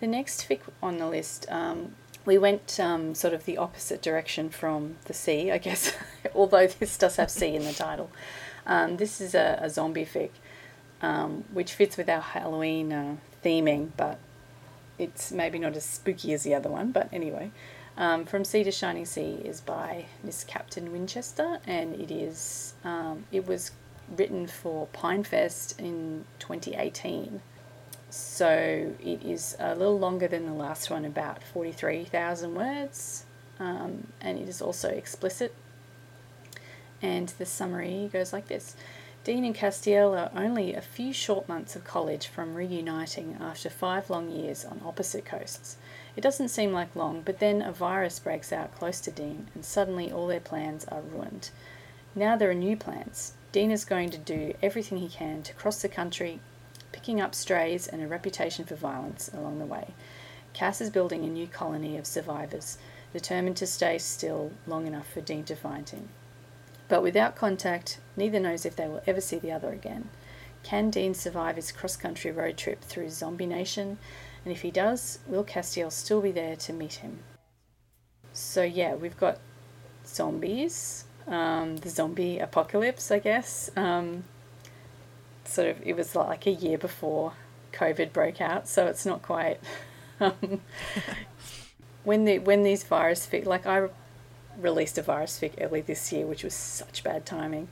[0.00, 4.48] The next fic on the list, um, we went um, sort of the opposite direction
[4.50, 5.92] from the sea, I guess,
[6.34, 8.10] although this does have sea in the title.
[8.70, 10.30] Um, this is a, a zombie fic,
[11.02, 14.18] um, which fits with our Halloween uh, theming, but
[14.96, 16.92] it's maybe not as spooky as the other one.
[16.92, 17.50] But anyway,
[17.96, 23.24] um, From Sea to Shining Sea is by Miss Captain Winchester, and it is um,
[23.32, 23.72] it was
[24.16, 27.42] written for Pinefest in 2018.
[28.08, 33.24] So it is a little longer than the last one, about 43,000 words,
[33.58, 35.54] um, and it is also explicit.
[37.02, 38.76] And the summary goes like this
[39.22, 44.08] Dean and Castiel are only a few short months of college from reuniting after five
[44.08, 45.76] long years on opposite coasts.
[46.16, 49.62] It doesn't seem like long, but then a virus breaks out close to Dean, and
[49.62, 51.50] suddenly all their plans are ruined.
[52.14, 53.34] Now there are new plans.
[53.52, 56.40] Dean is going to do everything he can to cross the country,
[56.90, 59.88] picking up strays and a reputation for violence along the way.
[60.54, 62.78] Cass is building a new colony of survivors,
[63.12, 66.08] determined to stay still long enough for Dean to find him.
[66.90, 70.10] But without contact, neither knows if they will ever see the other again.
[70.64, 73.96] Can Dean survive his cross country road trip through Zombie Nation?
[74.44, 77.20] And if he does, will Castiel still be there to meet him?
[78.32, 79.38] So, yeah, we've got
[80.04, 83.70] zombies, um, the zombie apocalypse, I guess.
[83.76, 84.24] Um,
[85.44, 87.34] sort of, it was like a year before
[87.72, 89.60] COVID broke out, so it's not quite.
[90.22, 90.60] Um,
[92.04, 93.88] when the when these virus like I
[94.60, 97.68] released a virus fic early this year, which was such bad timing,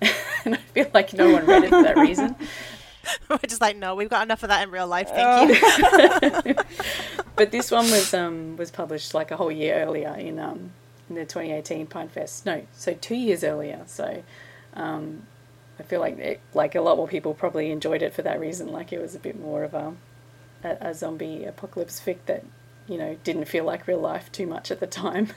[0.44, 2.36] and I feel like no one read it for that reason.
[3.28, 5.08] We're just like, no, we've got enough of that in real life.
[5.08, 6.54] Thank you.
[7.36, 10.72] but this one was um was published like a whole year earlier in um
[11.08, 12.46] in the 2018 Pinefest.
[12.46, 13.82] No, so two years earlier.
[13.86, 14.22] So
[14.74, 15.26] um,
[15.78, 18.68] I feel like it, like a lot more people probably enjoyed it for that reason.
[18.68, 19.94] Like it was a bit more of a
[20.62, 22.44] a, a zombie apocalypse fic that
[22.86, 25.28] you know didn't feel like real life too much at the time.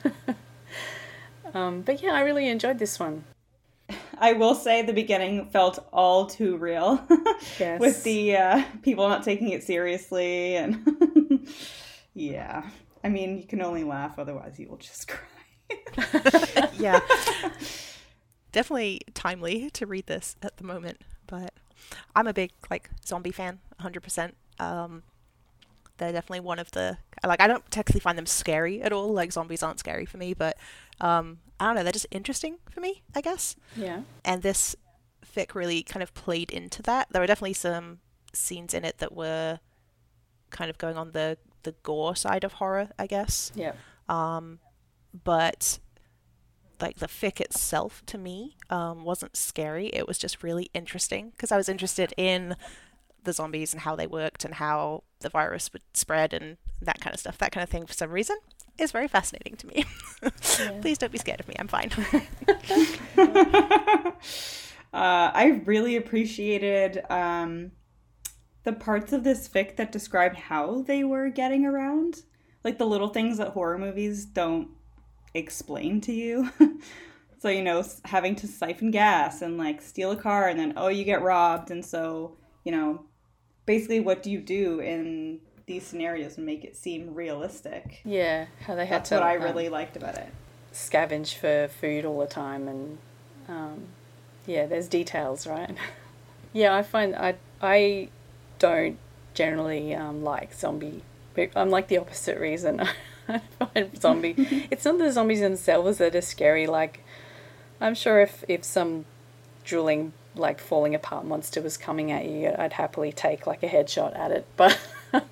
[1.54, 3.24] Um, but yeah, I really enjoyed this one.
[4.18, 7.02] I will say the beginning felt all too real.
[7.60, 7.80] Yes.
[7.80, 11.48] With the uh, people not taking it seriously and
[12.14, 12.64] yeah.
[13.04, 15.08] I mean, you can only laugh otherwise you will just
[15.96, 16.70] cry.
[16.78, 17.00] yeah.
[18.52, 21.54] Definitely timely to read this at the moment, but
[22.16, 24.32] I'm a big like zombie fan, 100%.
[24.60, 25.04] Um
[26.04, 29.14] they're definitely one of the like I don't technically find them scary at all.
[29.14, 30.58] Like zombies aren't scary for me, but
[31.02, 33.56] um I don't know, they're just interesting for me, I guess.
[33.76, 34.02] Yeah.
[34.26, 34.76] and this
[35.36, 37.08] fic really kind of played into that.
[37.12, 38.00] There were definitely some
[38.34, 39.60] scenes in it that were
[40.50, 43.52] kind of going on the the gore side of horror, I guess.
[43.56, 43.74] Yeah.
[44.10, 44.60] Um,
[45.24, 45.80] but
[46.82, 49.88] like the fic itself to me um, wasn't scary.
[49.88, 52.56] It was just really interesting because I was interested in
[53.24, 57.14] the zombies and how they worked and how the virus would spread and that kind
[57.14, 57.38] of stuff.
[57.38, 58.38] That kind of thing for some reason
[58.78, 59.86] is very fascinating to me.
[60.82, 61.56] Please don't be scared of me.
[61.60, 61.92] I'm fine.
[64.94, 67.72] uh, I really appreciated um,
[68.64, 72.24] the parts of this fic that described how they were getting around.
[72.64, 74.70] Like the little things that horror movies don't
[75.34, 76.50] explain to you.
[77.40, 80.88] so, you know, having to siphon gas and like steal a car and then, oh,
[80.88, 81.72] you get robbed.
[81.72, 83.06] And so, you know,
[83.66, 88.02] basically, what do you do in these scenarios and make it seem realistic?
[88.04, 88.48] Yeah.
[88.62, 90.28] How they had That's to what I um, really liked about it.
[90.74, 92.98] scavenge for food all the time and
[93.48, 93.84] um,
[94.48, 95.76] yeah there's details right
[96.54, 98.10] yeah i find i i
[98.60, 98.98] don't
[99.36, 101.04] generally um, like zombie
[101.56, 102.82] i'm like the opposite reason
[103.30, 104.34] i find zombie
[104.72, 107.04] it's not the zombies themselves that are scary like
[107.80, 109.06] i'm sure if if some
[109.64, 114.18] drooling like falling apart monster was coming at you i'd happily take like a headshot
[114.18, 114.46] at it.
[114.58, 114.78] But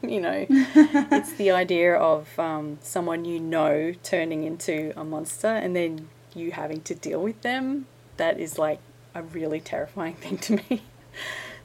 [0.04, 5.76] you know it's the idea of um, someone you know turning into a monster and
[5.76, 7.88] then you having to deal with them
[8.18, 8.80] that is like
[9.16, 10.84] a really terrifying thing to me.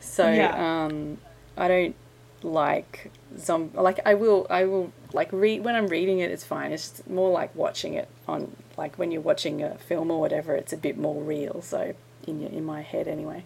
[0.01, 0.85] So Yeah.
[0.87, 1.19] um,
[1.59, 1.95] i don't
[2.43, 6.73] like zom like i will i will like read when i'm reading it it's fine.
[6.73, 10.73] It's more like watching it on like when you're watching a film or whatever it's
[10.73, 11.61] a bit more real.
[11.63, 11.95] So
[12.27, 13.45] in your, in my head anyway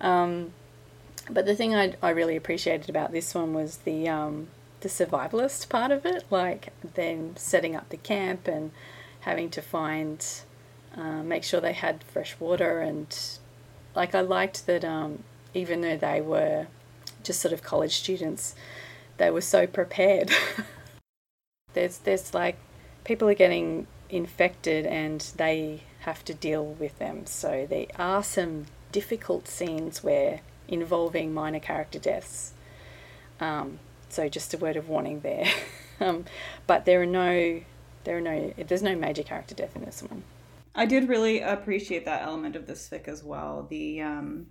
[0.00, 0.52] um,
[1.30, 4.48] but the thing I, I really appreciated about this one was the um,
[4.84, 8.70] the survivalist part of it, like them setting up the camp and
[9.20, 10.24] having to find,
[10.94, 13.38] uh, make sure they had fresh water and,
[13.94, 16.66] like I liked that um, even though they were
[17.22, 18.54] just sort of college students,
[19.16, 20.30] they were so prepared.
[21.72, 22.56] there's there's like
[23.04, 27.24] people are getting infected and they have to deal with them.
[27.26, 32.52] So there are some difficult scenes where involving minor character deaths.
[33.40, 33.78] Um,
[34.10, 35.46] so just a word of warning there.
[36.00, 36.26] um,
[36.66, 37.62] but there are no
[38.04, 40.22] there are no there's no major character death in this one.
[40.74, 43.66] I did really appreciate that element of this fic as well.
[43.68, 44.46] The um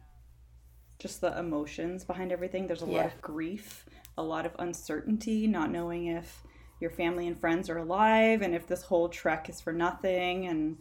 [1.00, 2.66] just the emotions behind everything.
[2.66, 3.86] There's a lot of grief,
[4.18, 6.42] a lot of uncertainty, not knowing if
[6.80, 10.78] your family and friends are alive and if this whole trek is for nothing and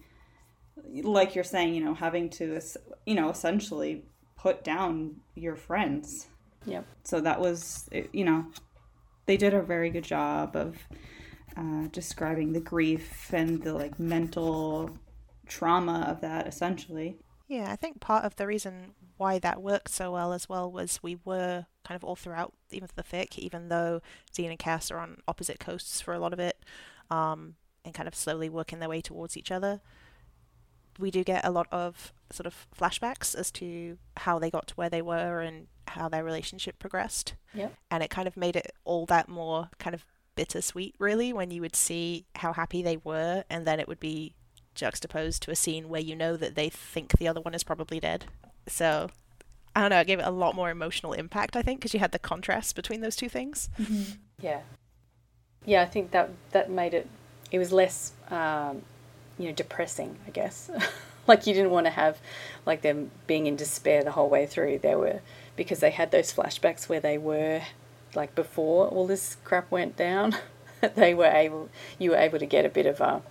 [1.03, 2.61] like you're saying, you know, having to,
[3.07, 4.05] you know, essentially
[4.37, 6.29] put down your friends.
[6.67, 6.87] Yep.
[7.05, 8.47] So that was, you know,
[9.27, 10.77] they did a very good job of
[11.57, 14.91] uh, describing the grief and the like mental
[15.47, 17.17] trauma of that, essentially.
[17.49, 21.01] Yeah, I think part of the reason why that worked so well as well was
[21.03, 24.01] we were kind of all throughout even the fic, even though
[24.33, 26.65] Dean and Cass are on opposite coasts for a lot of it,
[27.11, 29.81] um, and kind of slowly working their way towards each other.
[30.99, 34.75] We do get a lot of sort of flashbacks as to how they got to
[34.75, 37.35] where they were and how their relationship progressed.
[37.55, 37.75] Yep.
[37.91, 41.61] And it kind of made it all that more kind of bittersweet, really, when you
[41.61, 44.35] would see how happy they were, and then it would be
[44.75, 48.01] juxtaposed to a scene where you know that they think the other one is probably
[48.01, 48.25] dead.
[48.67, 49.11] So,
[49.77, 52.01] I don't know, it gave it a lot more emotional impact, I think, because you
[52.01, 53.69] had the contrast between those two things.
[54.41, 54.61] Yeah.
[55.67, 57.07] Yeah, I think that that made it.
[57.51, 58.83] It was less, um,
[59.43, 60.17] you know, depressing.
[60.27, 60.71] I guess,
[61.27, 62.19] like you didn't want to have,
[62.65, 64.79] like them being in despair the whole way through.
[64.79, 65.21] They were
[65.57, 67.63] because they had those flashbacks where they were,
[68.15, 70.37] like before all this crap went down.
[70.95, 71.69] they were able.
[71.99, 73.23] You were able to get a bit of a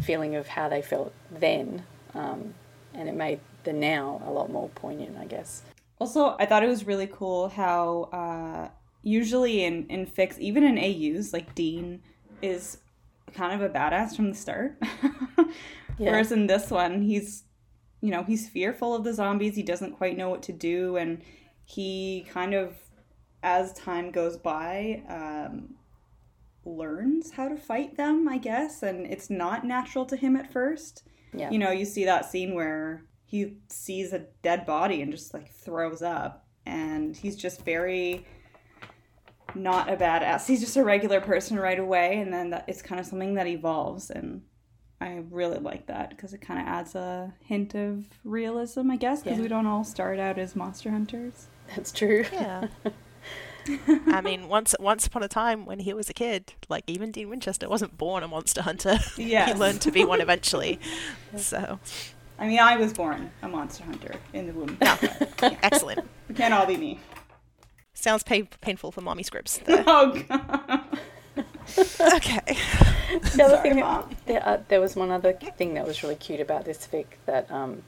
[0.00, 2.54] feeling of how they felt then, um,
[2.94, 5.16] and it made the now a lot more poignant.
[5.18, 5.62] I guess.
[6.00, 8.68] Also, I thought it was really cool how uh,
[9.02, 12.00] usually in in fics, even in AUs, like Dean
[12.40, 12.78] is
[13.34, 14.76] kind of a badass from the start.
[15.98, 16.12] Yeah.
[16.12, 17.42] Whereas in this one, he's
[18.00, 19.56] you know he's fearful of the zombies.
[19.56, 21.22] He doesn't quite know what to do, and
[21.64, 22.76] he kind of,
[23.42, 25.74] as time goes by, um,
[26.64, 28.28] learns how to fight them.
[28.28, 31.02] I guess, and it's not natural to him at first
[31.34, 31.50] Yeah.
[31.50, 35.50] you know, you see that scene where he sees a dead body and just like
[35.52, 38.24] throws up, and he's just very
[39.54, 40.46] not a badass.
[40.46, 43.46] He's just a regular person right away, and then that, it's kind of something that
[43.48, 44.42] evolves, and
[45.00, 49.22] I really like that because it kind of adds a hint of realism, I guess,
[49.22, 49.42] because Yeah.
[49.42, 51.46] we don't all start out as monster hunters.
[51.74, 52.24] That's true.
[52.32, 52.66] Yeah.
[54.06, 57.28] I mean, once once upon a time when he was a kid, like even Dean
[57.28, 58.98] Winchester wasn't born a monster hunter.
[59.18, 59.52] Yes.
[59.52, 60.80] he learned to be one eventually.
[61.36, 61.78] So,
[62.38, 64.78] I mean, I was born a monster hunter in the womb.
[65.62, 66.00] excellent.
[66.30, 66.98] It can't all be me.
[67.92, 69.62] Sounds pain- painful for mommy Scribs.
[69.64, 69.84] There.
[69.86, 70.98] Oh god.
[71.76, 72.40] Okay.
[73.08, 74.14] The other Sorry, thing, Mom.
[74.26, 77.50] there, uh, there was one other thing that was really cute about this fic that
[77.50, 77.82] um,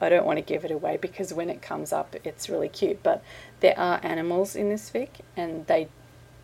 [0.00, 3.02] I don't want to give it away because when it comes up, it's really cute.
[3.02, 3.22] But
[3.60, 5.88] there are animals in this fic, and they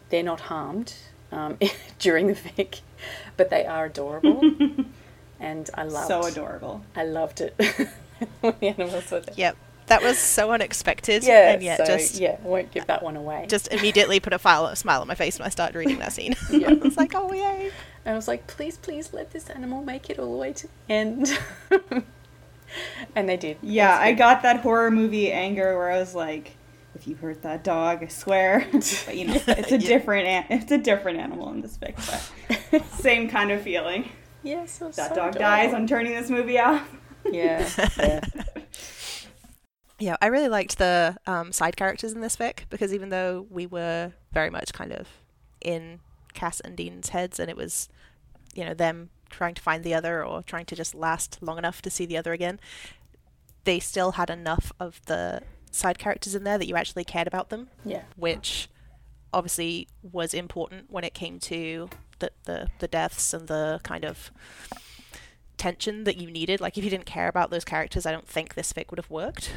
[0.08, 0.94] they're not harmed
[1.32, 1.58] um,
[1.98, 2.80] during the fic,
[3.36, 4.40] but they are adorable,
[5.40, 6.08] and I loved.
[6.08, 6.82] So adorable.
[6.96, 7.54] I loved it
[8.40, 9.34] when the animals were there.
[9.36, 9.56] Yep.
[9.86, 11.24] That was so unexpected.
[11.24, 13.46] Yeah, And yet so just yeah, I won't give that one away.
[13.48, 16.12] just immediately put a file, a smile on my face when I started reading that
[16.12, 16.34] scene.
[16.50, 16.68] Yeah.
[16.70, 17.70] I was like, oh yay.
[18.06, 20.66] And I was like, please, please let this animal make it all the way to
[20.66, 21.38] the end.
[23.16, 23.58] and they did.
[23.62, 26.56] Yeah, I got that horror movie anger where I was like,
[26.94, 28.66] if you hurt that dog, I swear.
[28.72, 29.88] But you know, it's a Yeah.
[29.88, 31.96] different an- it's a different animal in this fic,
[32.70, 34.10] but same kind of feeling.
[34.42, 35.40] Yes, it was That so dog adorable.
[35.40, 35.74] dies.
[35.74, 36.88] I'm turning this movie off.
[37.30, 37.68] Yeah,
[37.98, 38.20] yeah.
[40.04, 43.64] Yeah, I really liked the um, side characters in this fic because even though we
[43.64, 45.08] were very much kind of
[45.62, 46.00] in
[46.34, 47.88] Cass and Dean's heads and it was,
[48.54, 51.80] you know, them trying to find the other or trying to just last long enough
[51.80, 52.60] to see the other again,
[53.64, 55.40] they still had enough of the
[55.70, 58.02] side characters in there that you actually cared about them, yeah.
[58.14, 58.68] which
[59.32, 61.88] obviously was important when it came to
[62.18, 64.30] the, the, the deaths and the kind of
[65.56, 66.60] tension that you needed.
[66.60, 69.08] Like, if you didn't care about those characters, I don't think this fic would have
[69.08, 69.50] worked.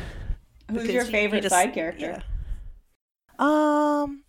[0.69, 2.21] Who's your you- you favorite just- side character?
[2.21, 2.21] yeah.
[3.39, 4.23] Um,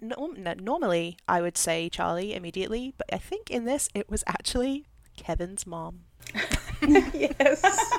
[0.00, 4.24] no, no, normally I would say Charlie immediately, but I think in this it was
[4.26, 4.86] actually
[5.16, 6.00] Kevin's mom.
[6.82, 7.62] yes.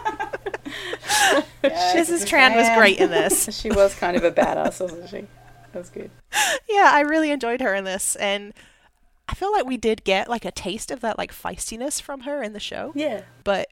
[1.64, 2.26] Yes, Mrs.
[2.26, 3.50] Tran was great in this.
[3.60, 5.26] she was kind of a badass, wasn't she?
[5.74, 6.10] That was good.
[6.70, 8.54] yeah, I really enjoyed her in this, and
[9.28, 12.42] I feel like we did get like a taste of that like feistiness from her
[12.42, 13.24] in the show, Yeah.
[13.44, 13.68] but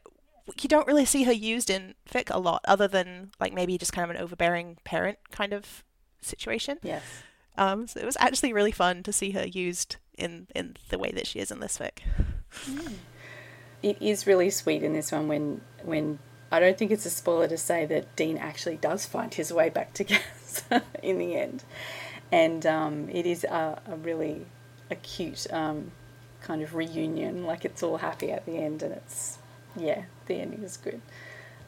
[0.60, 3.92] you don't really see her used in fic a lot, other than like maybe just
[3.92, 5.84] kind of an overbearing parent kind of
[6.20, 6.78] situation.
[6.82, 7.02] Yes.
[7.56, 11.10] Um, so it was actually really fun to see her used in in the way
[11.12, 12.00] that she is in this fic.
[13.82, 16.18] It is really sweet in this one when when
[16.50, 19.68] I don't think it's a spoiler to say that Dean actually does find his way
[19.68, 20.62] back to Cass
[21.02, 21.64] in the end,
[22.32, 24.46] and um, it is a, a really
[24.90, 25.92] acute um,
[26.40, 27.44] kind of reunion.
[27.44, 29.38] Like it's all happy at the end, and it's
[29.78, 31.00] yeah, the ending is good,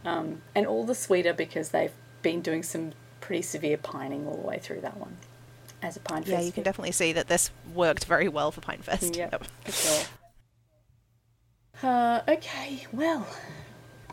[0.05, 1.93] um, and all the sweeter because they've
[2.23, 5.17] been doing some pretty severe pining all the way through that one,
[5.83, 9.17] as a pine Yeah, you can definitely see that this worked very well for Pinefest.
[9.17, 9.45] Yep, Yep.
[9.65, 10.05] for sure.
[11.83, 13.27] Uh, okay, well,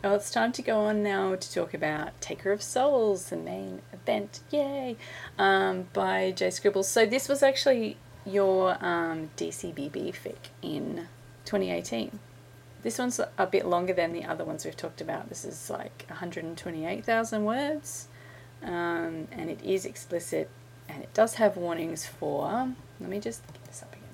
[0.02, 3.82] Well, it's time to go on now to talk about Taker of Souls, the main
[3.92, 4.96] event, yay,
[5.38, 6.84] um, by Jscribbles.
[6.84, 11.08] So this was actually your um, DCBB fic in
[11.46, 12.20] 2018.
[12.82, 15.28] This one's a bit longer than the other ones we've talked about.
[15.28, 18.08] This is like 128,000 words,
[18.62, 20.48] um, and it is explicit,
[20.88, 22.72] and it does have warnings for.
[23.00, 24.04] Let me just get this up again.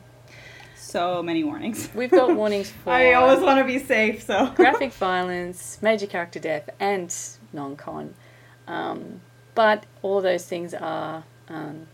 [0.76, 1.90] So many warnings.
[1.94, 2.90] We've got warnings for.
[2.90, 4.46] I always want to be safe, so.
[4.56, 7.14] graphic violence, major character death, and
[7.52, 8.14] non-con.
[8.66, 9.20] Um,
[9.54, 11.86] but all those things are um,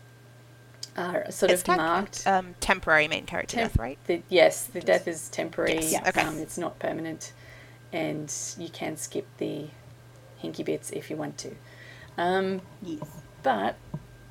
[0.97, 2.27] are sort It's of tec- marked.
[2.27, 3.97] um, temporary main character Temp- death, right?
[4.07, 5.75] The, yes, the death is temporary.
[5.75, 6.07] Yes, Yes.
[6.07, 6.21] okay.
[6.21, 7.33] Um, it's not permanent,
[7.93, 9.67] and you can skip the
[10.43, 11.55] hinky bits if you want to.
[12.17, 12.99] Um, Yes.
[13.43, 13.75] but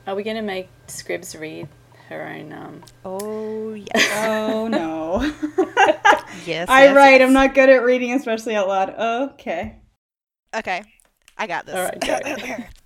[0.06, 1.68] are we going to make Scribs read
[2.08, 2.52] her own?
[2.52, 5.20] Um, Oh yes, Oh no.
[6.44, 6.68] yes.
[6.68, 7.20] I yes, write.
[7.20, 7.22] yes.
[7.26, 8.90] I'm not good at reading, especially out loud.
[9.34, 9.76] Okay.
[10.54, 10.82] Okay,
[11.38, 11.74] I got this.
[11.76, 12.64] All right, go.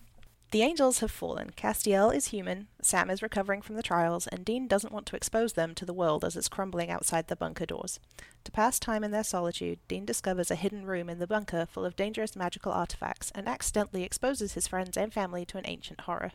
[0.55, 1.51] the angels have fallen.
[1.57, 2.69] Castiel is human.
[2.81, 5.93] Sam is recovering from the trials, and Dean doesn't want to expose them to the
[5.93, 7.99] world as it's crumbling outside the bunker doors.
[8.45, 11.85] To pass time in their solitude, Dean discovers a hidden room in the bunker full
[11.85, 16.31] of dangerous magical artifacts and accidentally exposes his friends and family to an ancient horror.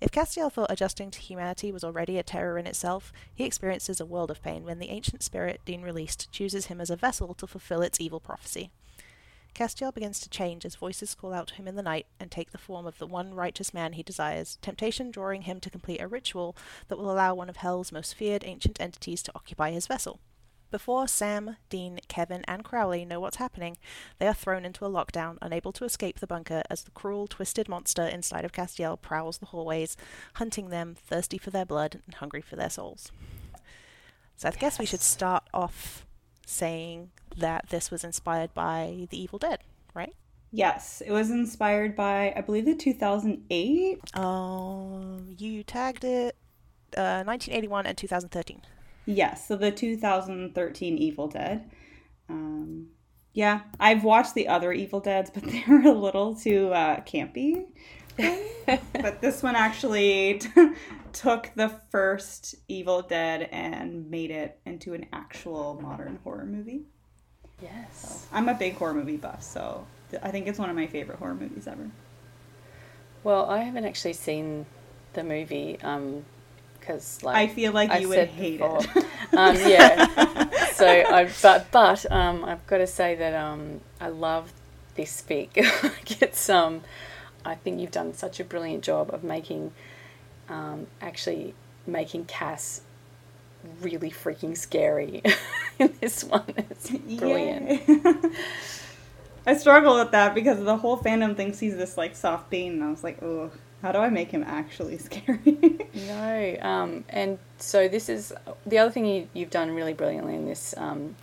[0.00, 4.04] If Castiel thought adjusting to humanity was already a terror in itself, he experiences a
[4.04, 7.46] world of pain when the ancient spirit Dean released chooses him as a vessel to
[7.46, 8.72] fulfill its evil prophecy.
[9.58, 12.52] Castiel begins to change as voices call out to him in the night and take
[12.52, 16.06] the form of the one righteous man he desires, temptation drawing him to complete a
[16.06, 16.56] ritual
[16.86, 20.20] that will allow one of Hell's most feared ancient entities to occupy his vessel.
[20.70, 23.78] Before Sam, Dean, Kevin, and Crowley know what's happening,
[24.20, 27.68] they are thrown into a lockdown, unable to escape the bunker as the cruel, twisted
[27.68, 29.96] monster inside of Castiel prowls the hallways,
[30.34, 33.10] hunting them, thirsty for their blood and hungry for their souls.
[34.36, 36.06] So I guess we should start off
[36.46, 39.60] saying that this was inspired by The Evil Dead,
[39.94, 40.14] right?
[40.50, 44.16] Yes, it was inspired by I believe the 2008.
[44.16, 46.36] Um, you tagged it
[46.96, 48.62] uh, 1981 and 2013.
[49.06, 51.70] Yes, so the 2013 Evil Dead.
[52.28, 52.88] Um,
[53.32, 57.66] yeah, I've watched the other Evil Deads, but they were a little too uh, campy.
[58.66, 60.72] but this one actually t-
[61.12, 66.82] took the first Evil Dead and made it into an actual modern horror movie.
[67.62, 68.26] Yes.
[68.32, 71.18] I'm a big horror movie buff, so th- I think it's one of my favorite
[71.18, 71.90] horror movies ever.
[73.24, 74.66] Well, I haven't actually seen
[75.14, 75.78] the movie
[76.78, 78.80] because, like, I feel like I you would hate before.
[78.80, 79.04] it.
[79.36, 80.44] um, yeah.
[80.78, 84.52] So, I, but but um, I've got to say that um, I love
[84.94, 85.58] this speak.
[86.20, 86.82] It's um,
[87.44, 89.72] I think you've done such a brilliant job of making,
[90.48, 91.54] um, actually
[91.84, 92.82] making Cass
[93.80, 95.22] really freaking scary
[95.78, 96.44] in this one.
[96.56, 97.82] It's brilliant.
[99.46, 102.84] I struggle with that because the whole fandom thinks he's this like soft being, and
[102.84, 103.50] I was like, oh,
[103.82, 105.88] how do I make him actually scary?
[105.94, 108.32] No, um, and so this is
[108.66, 111.16] the other thing you, you've done really brilliantly in this um,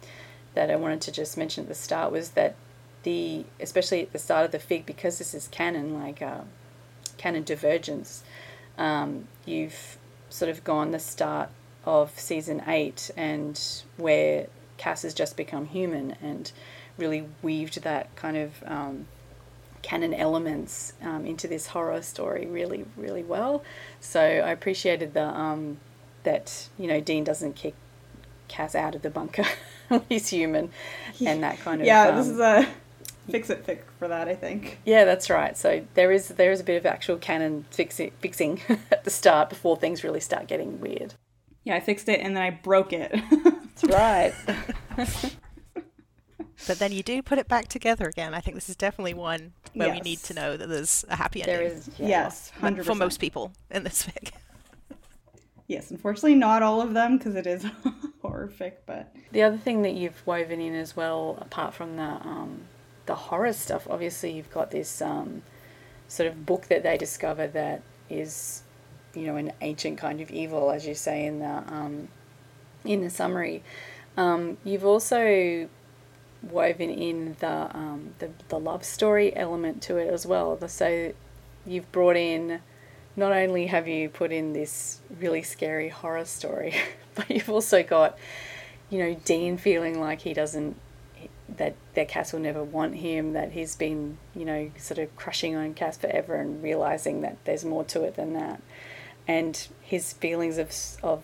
[0.54, 2.56] that I wanted to just mention at the start was that
[3.04, 6.42] the especially at the start of the fic because this is canon like uh,
[7.18, 8.24] canon divergence,
[8.78, 9.98] um, you've
[10.30, 11.50] sort of gone the start
[11.86, 13.60] of season eight and
[13.98, 16.52] where Cass has just become human and
[16.98, 19.08] really weaved that kind of um,
[19.82, 23.64] canon elements um, into this horror story really, really well.
[24.00, 25.78] So I appreciated the um,
[26.24, 27.76] that you know Dean doesn't kick
[28.48, 29.46] Cass out of the bunker
[29.88, 30.72] when he's human,
[31.24, 32.68] and that kind of yeah, um, this is a
[33.30, 34.80] fix it fic for that, I think.
[34.86, 35.58] yeah, that's right.
[35.58, 38.62] So there is there is a bit of actual canon fixi- fixing
[38.92, 41.14] at the start before things really start getting weird.
[41.66, 43.12] Yeah, I fixed it and then I broke it.
[43.32, 44.34] That's right.
[46.68, 48.34] But then you do put it back together again.
[48.34, 51.42] I think this is definitely one where we need to know that there's a happy
[51.42, 51.58] ending.
[51.58, 52.08] there is yeah.
[52.08, 54.32] yes, for- hundred for most people in this fic.
[55.68, 57.66] Yes, unfortunately, not all of them because it is
[58.22, 58.86] horrific.
[58.86, 62.62] but The other thing that you've woven in as well, apart from the um,
[63.08, 65.42] the horror stuff, obviously you've got this um,
[66.08, 68.62] sort of book that they discover that is,
[69.16, 72.08] you know, an ancient kind of evil, as you say in the um,
[72.84, 73.64] in the summary.
[74.18, 75.68] Um, you've also
[76.42, 80.58] woven in the, um, the the love story element to it as well.
[80.68, 81.14] So
[81.66, 82.62] you've brought in
[83.16, 86.76] not only have you put in this really scary horror story,
[87.16, 88.18] but you've also got,
[88.90, 90.76] you know, Dean feeling like he doesn't,
[91.58, 95.56] that that Cass will never want him, that he's been, you know, sort of crushing
[95.56, 98.62] on Cass forever and realizing that there's more to it than that.
[99.28, 100.72] And his feelings of,
[101.04, 101.24] of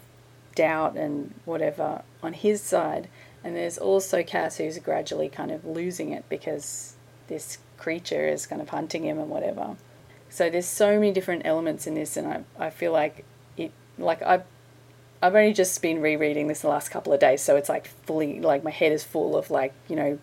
[0.55, 3.07] doubt and whatever on his side.
[3.43, 6.95] And there's also Cass who's gradually kind of losing it because
[7.27, 9.75] this creature is kind of hunting him and whatever.
[10.29, 13.25] So there's so many different elements in this, and I, I feel like
[13.57, 14.43] it like I
[15.21, 18.39] I've only just been rereading this the last couple of days, so it's like fully
[18.39, 20.19] like my head is full of like you know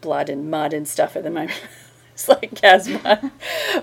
[0.00, 1.60] blood and mud and stuff at the moment.
[2.14, 3.30] it's like Casma,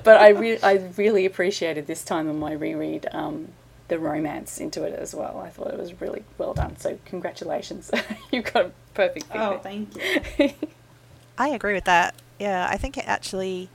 [0.04, 3.50] but I re- I really appreciated this time on my reread um,
[3.88, 5.40] the romance into it as well.
[5.40, 6.78] I thought it was really well done.
[6.78, 7.92] So congratulations,
[8.32, 9.30] you got a perfect.
[9.30, 9.60] Pick Oh, there.
[9.60, 9.96] thank
[10.40, 10.54] you.
[11.38, 12.16] I agree with that.
[12.40, 13.70] Yeah, I think it actually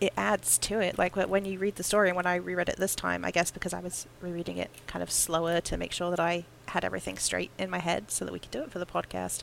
[0.00, 0.98] it adds to it.
[0.98, 3.50] Like when you read the story, and when I reread it this time, I guess
[3.50, 7.18] because I was rereading it kind of slower to make sure that I had everything
[7.18, 9.42] straight in my head so that we could do it for the podcast.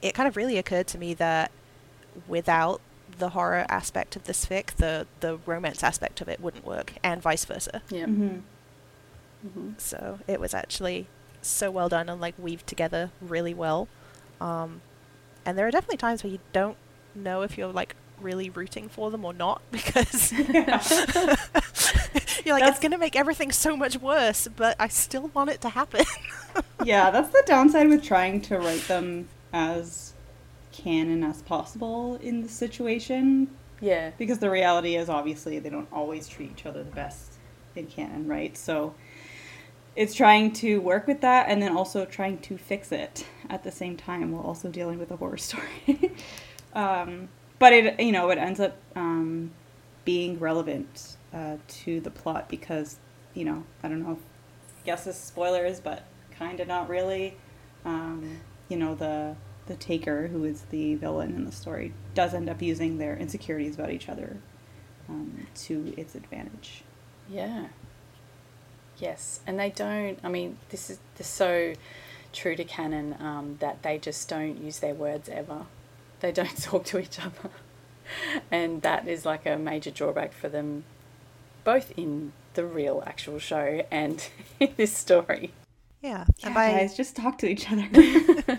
[0.00, 1.50] It kind of really occurred to me that
[2.28, 2.80] without
[3.18, 7.20] the horror aspect of this fic, the the romance aspect of it wouldn't work, and
[7.22, 7.82] vice versa.
[7.90, 8.06] Yeah.
[8.06, 8.38] hmm
[9.78, 11.06] So it was actually
[11.40, 13.88] so well done and like weaved together really well.
[14.40, 14.80] Um,
[15.44, 16.76] and there are definitely times where you don't
[17.14, 20.54] know if you're like really rooting for them or not because you're
[22.54, 25.60] like That's- it's going to make everything so much worse, but I still want it
[25.62, 26.04] to happen.
[26.84, 30.11] yeah, that's the downside with trying to write them as
[30.72, 33.48] canon as possible in the situation.
[33.80, 34.10] Yeah.
[34.16, 37.34] Because the reality is, obviously, they don't always treat each other the best
[37.74, 38.56] in canon, right?
[38.56, 38.94] So
[39.94, 43.70] it's trying to work with that and then also trying to fix it at the
[43.70, 46.14] same time while also dealing with a horror story.
[46.74, 49.50] um, but it, you know, it ends up um,
[50.04, 52.98] being relevant uh, to the plot because,
[53.34, 54.18] you know, I don't know.
[54.82, 57.36] I guess this is spoilers, but kind of not really.
[57.84, 62.48] Um, you know, the the taker, who is the villain in the story, does end
[62.48, 64.38] up using their insecurities about each other
[65.08, 66.82] um, to its advantage.
[67.28, 67.66] Yeah.
[68.98, 70.18] Yes, and they don't.
[70.22, 71.74] I mean, this is they're so
[72.32, 75.66] true to canon um, that they just don't use their words ever.
[76.20, 77.50] They don't talk to each other,
[78.50, 80.84] and that is like a major drawback for them,
[81.64, 84.28] both in the real actual show and
[84.60, 85.52] in this story.
[86.02, 86.24] yeah.
[86.38, 87.88] Yeah, and by guys, just talk to each other.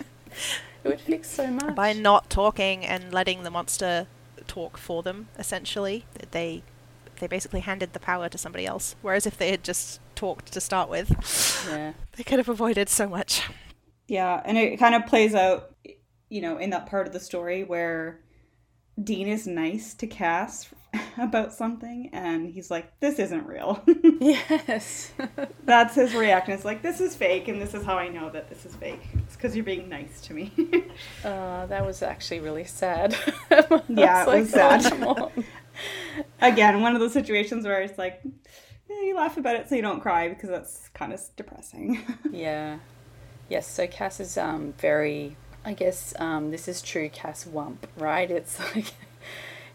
[0.84, 1.74] It would fix so much.
[1.74, 4.06] by not talking and letting the monster
[4.46, 6.62] talk for them essentially, they
[7.20, 8.96] they basically handed the power to somebody else.
[9.00, 11.10] Whereas if they had just talked to start with,
[11.68, 13.48] yeah, they could have avoided so much.
[14.08, 15.74] Yeah, and it kind of plays out,
[16.28, 18.20] you know, in that part of the story where
[19.02, 20.68] Dean is nice to Cass
[21.18, 23.82] about something, and he's like, "This isn't real."
[24.20, 25.12] yes,
[25.64, 26.54] That's his reaction.
[26.54, 29.00] It's like, "This is fake, and this is how I know that this is fake.
[29.14, 30.52] It's because you're being nice to me."
[31.24, 33.16] uh, that was actually really sad.
[33.88, 35.44] Yeah, it was "Oh, sad."
[36.40, 38.22] Again, one of those situations where it's like,
[38.88, 42.04] you laugh about it so you don't cry because that's kind of depressing.
[42.30, 42.78] Yeah.
[43.48, 48.30] Yes, so Cass is um very I guess um this is true Cass Wump, right?
[48.30, 48.92] It's like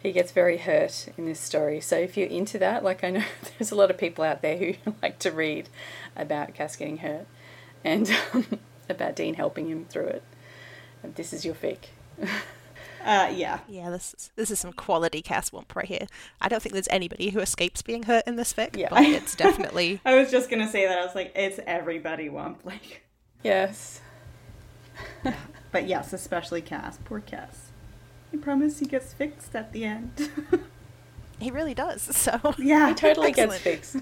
[0.02, 1.80] he gets very hurt in this story.
[1.82, 3.24] So if you're into that, like I know
[3.58, 5.70] there's a lot of people out there who like to read
[6.16, 7.28] about Cass getting hurt
[7.84, 10.24] and um, about Dean helping him through it.
[11.04, 11.78] And this is your fic.
[13.06, 13.60] Uh, yeah.
[13.70, 16.08] Yeah, this is, this is some quality Cass wump right here.
[16.42, 18.90] I don't think there's anybody who escapes being hurt in this fic, Yeah.
[18.90, 20.98] but it's definitely I was just gonna say that.
[21.00, 22.58] I was like, it's everybody wump.
[22.66, 23.04] Like,
[23.42, 24.02] Yes.
[25.72, 27.00] but yes, especially Cass.
[27.06, 27.69] Poor Cass.
[28.34, 30.30] I promise he gets fixed at the end.
[31.40, 32.02] he really does.
[32.16, 32.90] So yeah.
[32.90, 33.98] He totally gets fixed.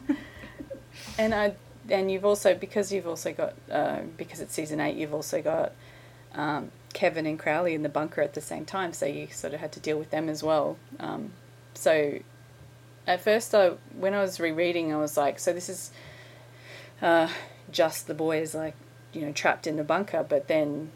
[1.17, 1.55] And I
[1.89, 5.73] and you've also because you've also got uh, because it's season eight, you've also got
[6.33, 9.59] um, Kevin and Crowley in the bunker at the same time, so you sort of
[9.59, 10.77] had to deal with them as well.
[10.99, 11.31] Um,
[11.73, 12.19] so
[13.05, 15.91] at first, I when I was rereading, I was like, so this is
[17.01, 17.29] uh,
[17.71, 18.75] just the boys like
[19.13, 20.91] you know trapped in the bunker, but then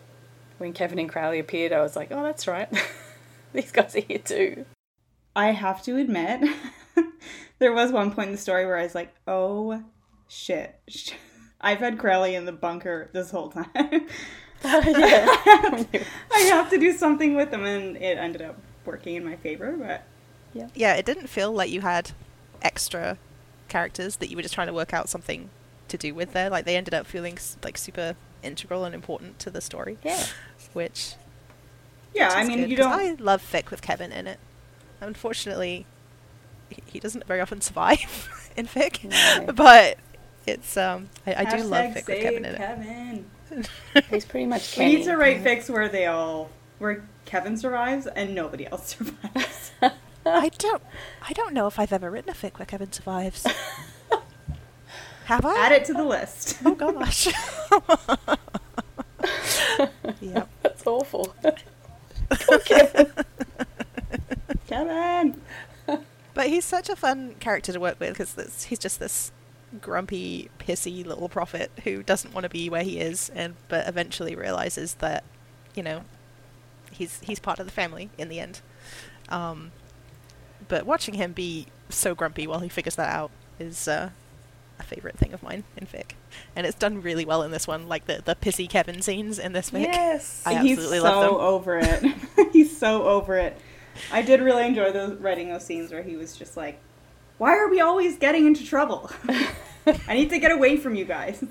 [0.57, 2.69] when Kevin and Crowley appeared, I was like, oh, that's right,
[3.53, 4.65] these guys are here too.
[5.35, 6.49] I have to admit,
[7.59, 9.83] there was one point in the story where I was like, oh
[10.27, 10.79] shit.
[11.63, 14.07] I've had Crowley in the bunker this whole time.
[14.63, 16.03] Oh, yeah.
[16.31, 19.75] I have to do something with them, and it ended up working in my favor,
[19.77, 20.03] but
[20.53, 22.11] yeah, yeah, it didn't feel like you had
[22.61, 23.17] extra
[23.67, 25.49] characters that you were just trying to work out something
[25.87, 26.49] to do with there.
[26.49, 30.25] Like they ended up feeling like super integral and important to the story, yeah.
[30.73, 31.15] which
[32.13, 33.19] yeah, I mean, good, you 'cause don't.
[33.19, 34.39] I love fic with Kevin in it.
[34.99, 35.85] Unfortunately,
[36.69, 39.03] he- he doesn't very often survive in fic,
[39.45, 39.53] No.
[39.53, 39.97] but
[40.45, 42.57] it's um I, I do love fic with Kevin in it.
[42.57, 43.25] Kevin.
[44.09, 46.49] He's pretty much We need to write fics where they all,
[46.79, 49.71] where Kevin survives and nobody else survives.
[50.25, 50.81] I don't
[51.27, 53.45] I don't know if I've ever written a fic where Kevin survives.
[55.25, 55.55] Have I?
[55.65, 56.57] Add it to the list.
[56.65, 57.27] Oh gosh.
[60.21, 60.49] yep.
[60.61, 61.33] That's awful.
[62.65, 63.11] Kevin.
[64.67, 65.41] Kevin.
[66.33, 69.31] But he's such a fun character to work with because he's just this
[69.79, 74.35] grumpy, pissy little prophet who doesn't want to be where he is, and but eventually
[74.35, 75.23] realizes that,
[75.75, 76.03] you know,
[76.91, 78.61] he's he's part of the family in the end.
[79.29, 79.71] Um,
[80.67, 84.11] but watching him be so grumpy while he figures that out is uh,
[84.81, 86.11] a favorite thing of mine in fic,
[86.55, 87.87] and it's done really well in this one.
[87.87, 89.83] Like the the pissy Kevin scenes in this fic.
[89.83, 91.41] Yes, I he's absolutely so love them.
[91.41, 92.51] over it.
[92.53, 93.59] he's so over it.
[94.11, 96.79] I did really enjoy those writing those scenes where he was just like,
[97.37, 99.09] "Why are we always getting into trouble?
[100.07, 101.43] I need to get away from you guys.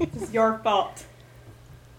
[0.00, 1.06] It's your fault."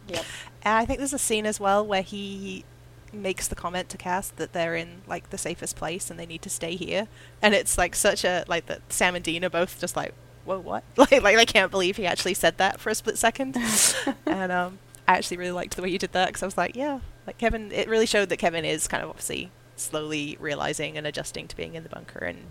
[0.07, 0.25] Yep.
[0.63, 2.65] And I think there's a scene as well where he
[3.13, 6.41] makes the comment to Cass that they're in like the safest place and they need
[6.43, 7.07] to stay here,
[7.41, 10.13] and it's like such a like that Sam and Dean are both just like,
[10.45, 10.83] whoa, what?
[10.97, 13.57] Like like I can't believe he actually said that for a split second,
[14.25, 16.75] and um, I actually really liked the way you did that because I was like,
[16.75, 17.71] yeah, like Kevin.
[17.71, 21.75] It really showed that Kevin is kind of obviously slowly realizing and adjusting to being
[21.75, 22.47] in the bunker and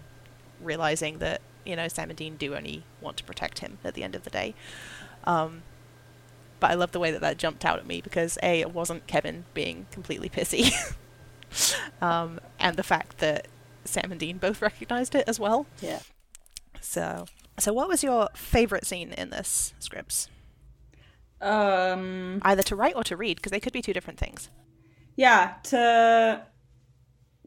[0.63, 4.03] realizing that you know Sam and Dean do only want to protect him at the
[4.03, 4.55] end of the day.
[5.25, 5.63] Um,
[6.61, 9.07] but I love the way that that jumped out at me because a it wasn't
[9.07, 10.73] Kevin being completely pissy,
[12.03, 13.47] um, and the fact that
[13.85, 15.67] Sam and Dean both recognized it as well.
[15.81, 16.01] Yeah.
[16.81, 17.27] So,
[17.59, 20.29] so what was your favorite scene in this Scribs?
[21.41, 22.41] Um.
[22.43, 24.51] Either to write or to read, because they could be two different things.
[25.17, 26.43] Yeah, to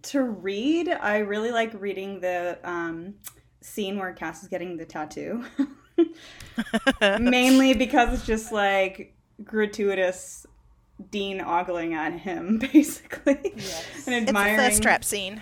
[0.04, 3.16] to read, I really like reading the um,
[3.62, 5.44] scene where Cass is getting the tattoo.
[7.20, 10.46] Mainly because it's just like gratuitous
[11.10, 14.58] Dean ogling at him, basically, and It's the admiring.
[14.58, 15.42] thirst trap scene.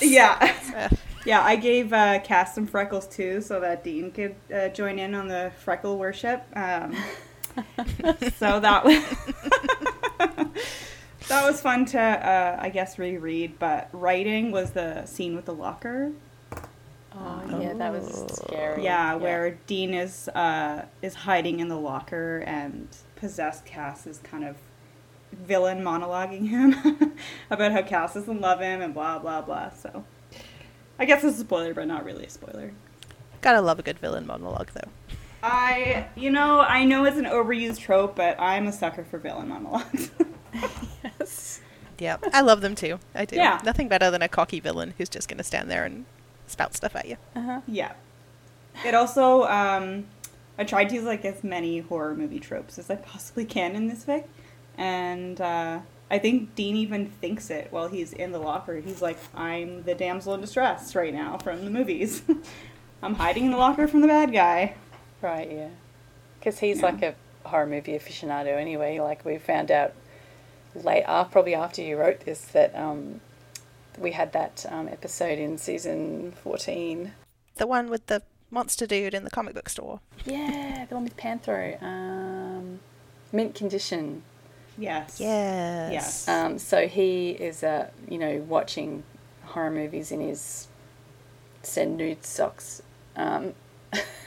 [0.00, 0.88] Yeah,
[1.26, 1.42] yeah.
[1.42, 5.28] I gave uh, Cass some freckles too, so that Dean could uh, join in on
[5.28, 6.44] the freckle worship.
[6.54, 6.96] Um,
[8.36, 9.02] so that was
[11.28, 13.58] that was fun to, uh, I guess, reread.
[13.58, 16.12] But writing was the scene with the locker.
[17.14, 18.84] Oh, yeah, that was scary.
[18.84, 24.44] Yeah, where Dean is uh, is hiding in the locker and possessed Cass is kind
[24.44, 24.56] of
[25.32, 26.74] villain monologuing him
[27.50, 29.70] about how Cass doesn't love him and blah blah blah.
[29.70, 30.04] So
[30.98, 32.72] I guess it's a spoiler, but not really a spoiler.
[33.40, 34.90] gotta love a good villain monologue, though.
[35.40, 39.48] I, you know, I know it's an overused trope, but I'm a sucker for villain
[39.48, 40.10] monologues.
[41.04, 41.60] Yes.
[41.98, 42.98] Yeah, I love them too.
[43.14, 43.36] I do.
[43.36, 43.60] Yeah.
[43.64, 46.04] Nothing better than a cocky villain who's just gonna stand there and
[46.46, 47.16] spout stuff at you.
[47.36, 47.60] Uh-huh.
[47.66, 47.92] yeah.
[48.84, 50.06] It also, um,
[50.56, 53.88] I tried to use like as many horror movie tropes as I possibly can in
[53.88, 54.24] this fic,
[54.78, 58.76] and uh, I think Dean even thinks it while he's in the locker.
[58.76, 62.22] He's like, "I'm the damsel in distress right now from the movies.
[63.02, 64.74] I'm hiding in the locker from the bad guy."
[65.20, 65.68] Right, yeah.
[66.38, 66.86] Because he's Yeah.
[66.86, 67.14] like a
[67.46, 69.00] horror movie aficionado anyway.
[69.00, 69.92] Like we found out
[70.74, 73.20] late, uh, probably after you wrote this, that um,
[73.98, 77.12] we had that um, episode in season 14.
[77.56, 80.00] The one with the monster dude in the comic book store.
[80.24, 81.82] Yeah, the one with Panthro.
[81.82, 82.78] Um,
[83.32, 84.22] mint condition.
[84.78, 85.18] Yes.
[85.20, 85.92] Yes.
[85.92, 86.28] Yes.
[86.28, 89.02] Um, so he is, uh, you know, watching
[89.44, 90.68] horror movies in his
[91.62, 92.82] send nude socks.
[93.16, 93.54] Um,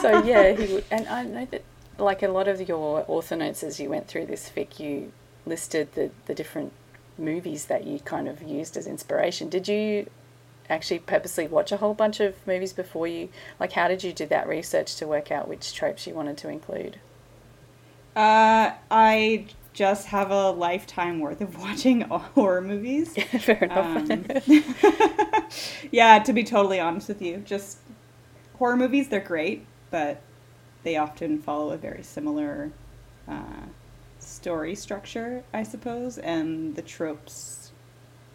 [0.00, 1.62] so yeah, he would, and I know that
[1.98, 5.12] like a lot of your author notes as you went through this fic, you
[5.44, 6.72] listed the the different
[7.18, 9.48] movies that you kind of used as inspiration.
[9.48, 10.08] Did you
[10.68, 13.28] actually purposely watch a whole bunch of movies before you
[13.60, 16.48] like how did you do that research to work out which tropes you wanted to
[16.48, 16.98] include
[18.16, 23.14] Uh, I just have a lifetime worth of watching horror movies.
[23.40, 24.26] fair enough Um,
[25.90, 27.78] yeah, to be totally honest with you, just
[28.54, 30.22] horror movies, they're great, but
[30.84, 32.72] they often follow a very similar
[33.28, 33.66] uh,
[34.18, 37.72] story structure, I suppose, and the tropes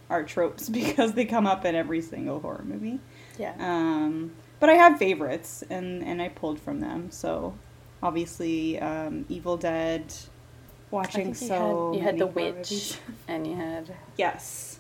[0.09, 2.99] are tropes because they come up in every single horror movie.
[3.37, 7.11] yeah Um, but I have favorites, and, and I pulled from them.
[7.11, 7.55] So,
[8.01, 10.13] obviously, um, Evil Dead.
[10.91, 12.97] Watching think you so had, you had the witch movies.
[13.27, 14.79] and you had Yes,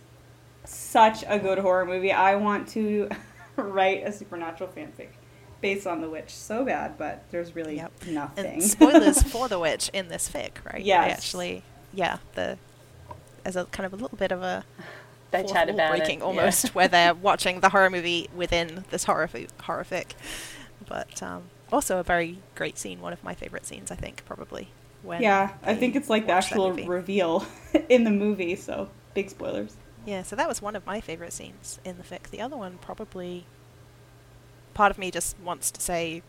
[0.65, 2.11] such a good horror movie.
[2.11, 3.09] I want to
[3.55, 5.09] write a supernatural fanfic
[5.61, 7.91] based on The Witch so bad, but there's really Yep.
[8.07, 8.45] nothing.
[8.45, 10.83] And spoilers for the witch in this fic, right?
[10.83, 11.01] Yeah.
[11.03, 11.63] Actually,
[11.93, 12.57] yeah, the
[13.45, 14.63] as a kind of a little bit of a
[15.31, 19.27] they chat about breaking it almost, where they're watching the horror movie within this horror
[19.27, 19.85] fi- horror.
[20.87, 24.69] But um, also a very great scene, one of my favorite scenes, I think, probably.
[25.01, 27.45] When yeah, I think it's like the actual reveal
[27.89, 29.75] in the movie, so big spoilers.
[30.05, 32.29] Yeah, so that was one of my favorite scenes in the fic.
[32.29, 33.45] The other one probably
[34.73, 36.21] part of me just wants to say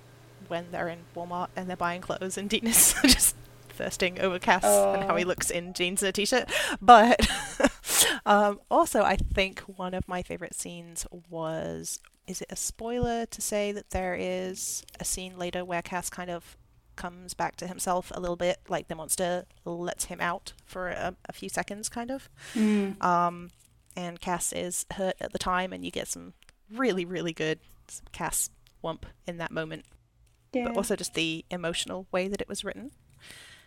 [0.49, 3.36] when they're in Walmart and they're buying clothes and Dean is just
[3.68, 6.49] thirsting over Cass and how he looks in jeans and a t-shirt.
[6.80, 7.26] But
[8.26, 12.01] Um, also, I think one of my favorite scenes was
[12.31, 16.31] is it a spoiler to say that there is a scene later where Cass kind
[16.31, 16.57] of
[16.95, 21.16] comes back to himself a little bit, like the monster lets him out for a,
[21.28, 22.31] a few seconds, kind of.
[22.55, 23.03] Mm.
[23.03, 23.51] Um,
[23.97, 26.35] and Cass is hurt at the time, and you get some
[26.72, 27.59] really, really good
[28.12, 28.51] Cass
[28.85, 29.85] wump in that moment.
[30.53, 30.68] Yeah.
[30.68, 32.93] But also just the emotional way that it was written.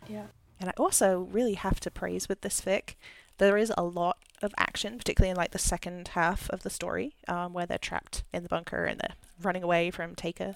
[0.08, 0.28] Yeah.
[0.60, 2.96] And I also really have to praise with this fic.
[3.38, 7.16] There is a lot of action, particularly in like the second half of the story,
[7.28, 10.56] um, where they're trapped in the bunker and they're running away from Taker.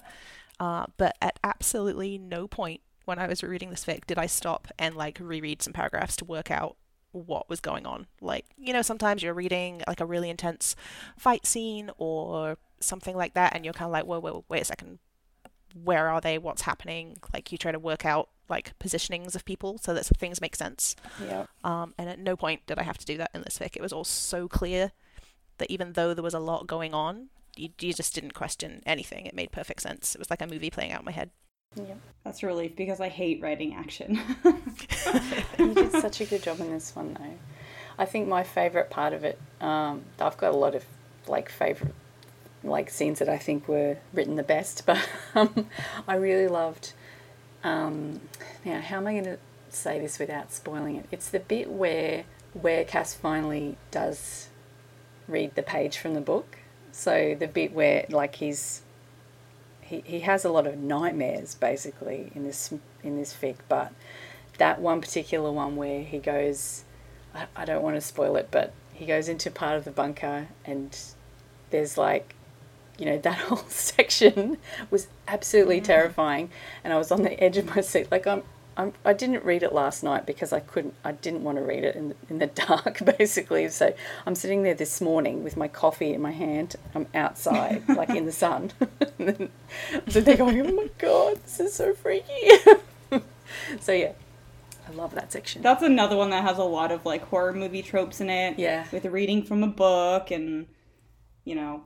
[0.60, 4.68] Uh, but at absolutely no point when I was reading this fic did I stop
[4.78, 6.76] and like reread some paragraphs to work out
[7.12, 8.06] what was going on.
[8.20, 10.76] Like, you know, sometimes you're reading like a really intense
[11.16, 14.64] fight scene or something like that, and you're kind of like, whoa, whoa, wait a
[14.64, 14.98] second,
[15.82, 16.38] where are they?
[16.38, 17.16] What's happening?
[17.32, 20.96] Like, you try to work out like positionings of people so that things make sense.
[21.24, 21.46] Yeah.
[21.64, 23.76] Um, and at no point did I have to do that in this fic.
[23.76, 24.92] It was all so clear
[25.58, 29.26] that even though there was a lot going on, you, you just didn't question anything.
[29.26, 30.14] It made perfect sense.
[30.14, 31.30] It was like a movie playing out in my head.
[31.76, 31.94] Yeah.
[32.24, 34.20] That's a relief because I hate writing action.
[35.58, 37.38] you did such a good job in this one, though.
[37.98, 40.84] I think my favourite part of it, um, I've got a lot of
[41.26, 41.94] like favourite
[42.64, 45.66] like scenes that I think were written the best, but um,
[46.06, 46.92] I really loved.
[47.64, 48.20] Um,
[48.64, 49.38] now, how am I going to
[49.68, 51.06] say this without spoiling it?
[51.10, 54.48] It's the bit where where Cass finally does
[55.26, 56.58] read the page from the book.
[56.92, 58.82] So the bit where like he's
[59.80, 63.92] he, he has a lot of nightmares basically in this in this fic, but
[64.58, 66.84] that one particular one where he goes,
[67.34, 70.48] I, I don't want to spoil it, but he goes into part of the bunker
[70.64, 70.96] and
[71.70, 72.34] there's like,
[72.98, 74.58] you know, that whole section
[74.90, 76.50] was absolutely terrifying,
[76.84, 78.10] and I was on the edge of my seat.
[78.10, 78.42] Like I'm,
[78.76, 81.84] I'm, I didn't read it last night because I couldn't, I didn't want to read
[81.84, 83.68] it in the, in the dark, basically.
[83.68, 83.94] So
[84.26, 86.76] I'm sitting there this morning with my coffee in my hand.
[86.94, 88.72] I'm outside, like in the sun.
[89.18, 89.48] and then
[90.08, 92.50] sitting there going, oh my god, this is so freaky.
[93.80, 94.12] so yeah,
[94.88, 95.62] I love that section.
[95.62, 98.58] That's another one that has a lot of like horror movie tropes in it.
[98.58, 98.86] Yeah.
[98.90, 100.66] With reading from a book and
[101.44, 101.82] you know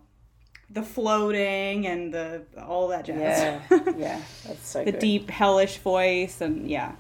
[0.71, 3.19] the floating and the all that jazz.
[3.21, 3.61] Yeah,
[3.97, 5.01] yeah, that's so the good.
[5.01, 6.93] deep hellish voice and yeah.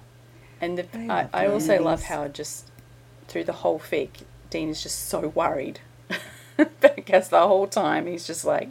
[0.61, 2.71] And the, They I, I also love how just
[3.29, 5.81] through the whole fic, Dean is just so worried.
[6.81, 8.69] because the whole time he's just like,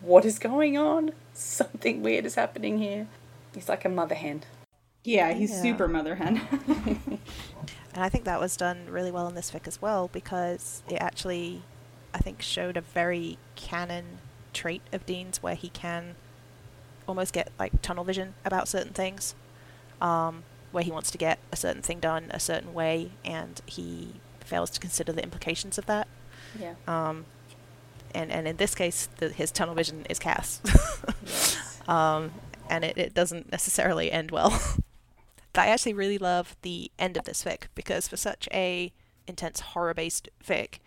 [0.00, 1.12] what is going on?
[1.34, 3.08] Something weird is happening here.
[3.54, 4.44] He's like a mother hen.
[5.02, 5.62] Yeah, he's Yeah.
[5.62, 6.40] super mother hen.
[7.94, 10.96] And I think that was done really well in this fic as well because it
[10.96, 11.62] actually,
[12.12, 14.18] I think, showed a very canon
[14.54, 16.14] trait of Dean's where he can
[17.06, 19.34] almost get like tunnel vision about certain things,
[20.00, 24.14] um, where he wants to get a certain thing done a certain way and he
[24.40, 26.08] fails to consider the implications of that.
[26.58, 26.74] Yeah.
[26.86, 27.26] Um,
[28.14, 30.60] and, and in this case, the, his tunnel vision is Cass.
[30.64, 31.80] Yes.
[31.88, 32.32] um,
[32.70, 34.60] and it, it doesn't necessarily end well.
[35.56, 38.92] I actually really love the end of this fic because for such a
[39.26, 40.78] intense horror based fic,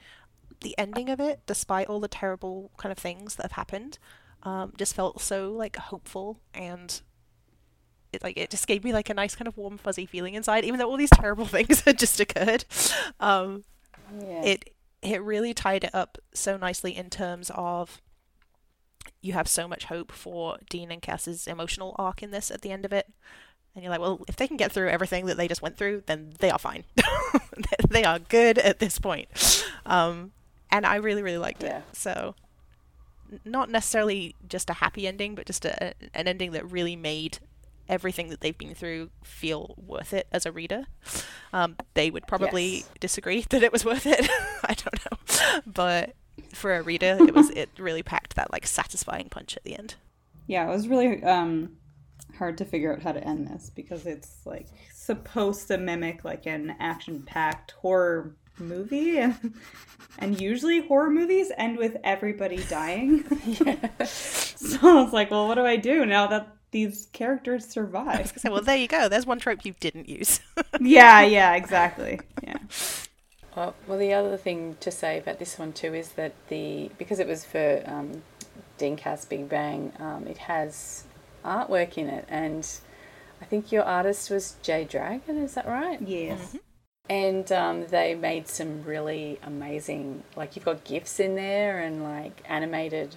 [0.62, 4.00] the ending of it, despite all the terrible kind of things that have happened,
[4.44, 7.02] um, just felt so like hopeful and
[8.14, 10.64] it like it just gave me like a nice kind of warm fuzzy feeling inside,
[10.64, 12.66] even though all these terrible things had just occurred.
[13.20, 13.64] Um,
[14.22, 14.44] Yeah.
[14.44, 18.02] it it really tied it up so nicely in terms of
[19.22, 22.72] you have so much hope for Dean and Cass's emotional arc in this at the
[22.72, 23.08] end of it.
[23.76, 26.04] And you're like, well, if they can get through everything that they just went through,
[26.08, 26.84] then they are fine.
[27.90, 29.28] they are good at this point.
[29.86, 30.32] Um,
[30.72, 31.80] and I really, really liked Yeah.
[31.80, 31.84] it.
[31.94, 32.36] So,
[33.44, 37.40] not necessarily just a happy ending, but just a, an ending that really made
[37.90, 40.86] everything that they've been through feel worth it as a reader.
[41.54, 42.90] Um, they would probably Yes.
[43.00, 44.30] disagree that it was worth it.
[44.64, 46.16] I don't know, but
[46.54, 49.96] for a reader, it was it really packed that like satisfying punch at the end.
[50.48, 51.78] yeah, it was really um
[52.38, 56.46] hard to figure out how to end this because it's like supposed to mimic like
[56.46, 59.54] an action-packed horror movie and
[60.20, 63.24] and usually horror movies end with everybody dying.
[64.06, 68.34] so I was like, well, what do I do now that these characters survive?
[68.38, 69.10] So well, there you go.
[69.10, 70.40] There's one trope you didn't use.
[70.80, 72.20] yeah, yeah, exactly.
[72.44, 72.58] Yeah.
[73.56, 77.20] Well, well, the other thing to say about this one too is that the because
[77.20, 78.22] it was for um,
[78.78, 81.06] Dean Cass Big Bang, um, it has
[81.44, 82.68] artwork in it, and
[83.42, 85.38] I think your artist was Jay Dragon.
[85.38, 86.00] Is that right?
[86.02, 86.56] Yes.
[87.10, 92.42] And um, they made some really amazing, like you've got gifs in there and like
[92.50, 93.16] animated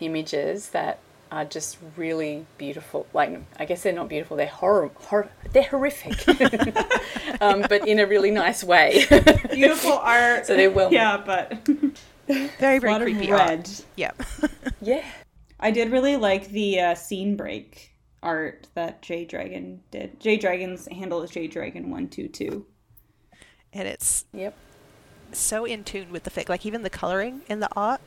[0.00, 0.98] images that
[1.30, 3.06] are just really beautiful.
[3.14, 6.26] Like I guess they're not beautiful; they're horror, hor- they're horrific.
[7.40, 9.04] um, but in a really nice way.
[9.52, 10.46] Beautiful art.
[10.46, 11.64] So they're well- Yeah, but
[12.26, 13.50] Very, a very lot of creepy red.
[13.60, 13.84] art.
[13.96, 14.10] Yeah.
[14.80, 15.04] yeah.
[15.60, 20.18] I did really like the uh, scene break art that J Dragon did.
[20.20, 22.66] J Dragon's handle is J Dragon one two two.
[23.72, 24.54] And it's Yep.
[25.32, 26.48] so in tune with the fic.
[26.48, 28.00] Like even the coloring in the art,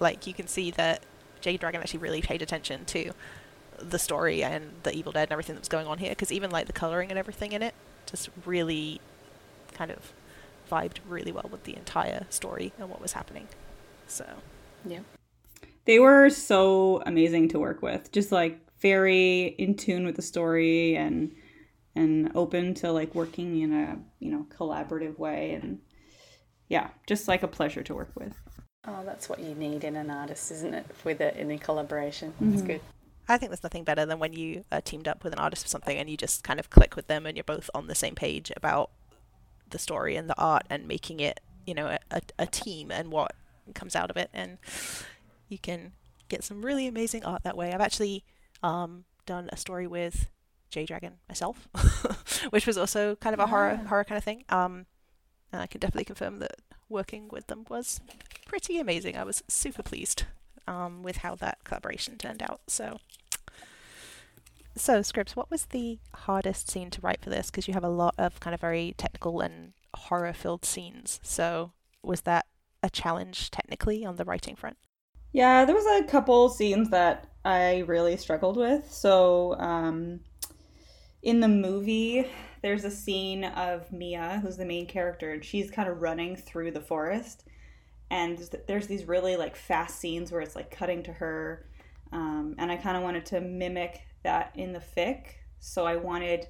[0.00, 1.02] like you can see that
[1.40, 3.12] J Dragon actually really paid attention to
[3.78, 6.10] the story and the Evil Dead and everything that was going on here.
[6.10, 7.74] Because even like the coloring and everything in it,
[8.06, 9.00] just really
[9.74, 10.12] kind of
[10.70, 13.48] vibed really well with the entire story and what was happening.
[14.06, 14.26] So
[14.84, 15.00] yeah,
[15.84, 18.10] They were so amazing to work with.
[18.12, 21.32] Just like very in tune with the story and
[21.96, 25.80] and open to like working in a you know collaborative way and
[26.68, 28.34] yeah, just like a pleasure to work with.
[28.86, 30.86] Oh, that's what you need in an artist, isn't it?
[31.04, 32.34] With it in a collaboration.
[32.40, 32.80] That's good.
[33.28, 35.68] I think there's nothing better than when you are teamed up with an artist for
[35.68, 38.14] something and you just kind of click with them and you're both on the same
[38.14, 38.90] page about
[39.70, 43.32] the story and the art and making it, you know, a, a team and what
[43.74, 44.30] comes out of it.
[44.32, 44.58] And
[45.48, 45.92] you can
[46.28, 47.72] get some really amazing art that way.
[47.72, 48.24] I've actually
[48.62, 50.28] um, done a story with
[50.70, 51.68] J Dragon myself,
[52.50, 54.44] which was also kind of a horror horror kind of thing.
[54.48, 54.86] Um,
[55.52, 56.56] and I can definitely confirm that
[56.88, 58.00] working with them was
[58.46, 59.16] pretty amazing.
[59.16, 60.24] I was super pleased
[60.66, 62.60] um, with how that collaboration turned out.
[62.66, 62.98] So,
[64.76, 65.36] so Scribs.
[65.36, 67.50] what was the hardest scene to write for this?
[67.50, 71.20] Because you have a lot of kind of very technical and horror-filled scenes.
[71.22, 72.46] So, was that
[72.82, 74.76] a challenge technically on the writing front?
[75.32, 78.92] Yeah, there was a couple scenes that I really struggled with.
[78.92, 80.20] So, um,
[81.26, 82.24] in the movie,
[82.62, 86.70] there's a scene of Mia, who's the main character, and she's kind of running through
[86.70, 87.42] the forest.
[88.10, 91.66] And there's these really like fast scenes where it's like cutting to her.
[92.12, 95.24] Um, and I kind of wanted to mimic that in the fic.
[95.58, 96.46] So I wanted,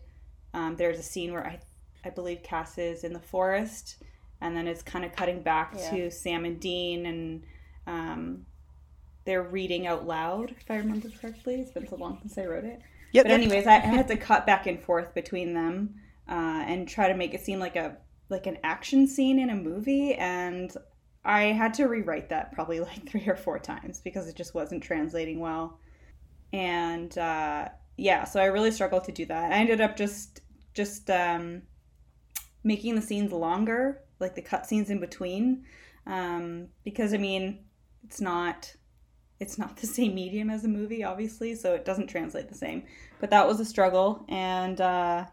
[0.52, 1.58] um, there's a scene where I,
[2.04, 4.02] I believe Cass is in the forest,
[4.42, 5.90] and then it's kind of cutting back Yeah.
[5.90, 7.42] to Sam and Dean, and
[7.86, 8.44] um,
[9.24, 11.54] they're reading out loud, if I remember correctly.
[11.62, 12.82] It's been so long since I wrote it.
[13.16, 13.24] Yep.
[13.24, 15.94] But anyways, I, I had to cut back and forth between them
[16.28, 17.96] uh, and try to make it seem like a
[18.28, 20.70] like an action scene in a movie, and
[21.24, 24.82] I had to rewrite that probably like three or four times because it just wasn't
[24.82, 25.80] translating well.
[26.52, 29.50] And uh, yeah, so I really struggled to do that.
[29.50, 30.42] I ended up just
[30.74, 31.62] just um,
[32.64, 35.64] making the scenes longer, like the cut scenes in between,
[36.06, 37.64] um, because I mean,
[38.04, 38.75] it's not
[39.40, 42.84] it's not the same medium as a movie, obviously, so it doesn't translate the same.
[43.20, 45.26] But that was a struggle, and uh,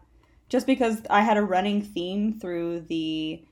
[0.48, 3.44] just because I had a running theme through the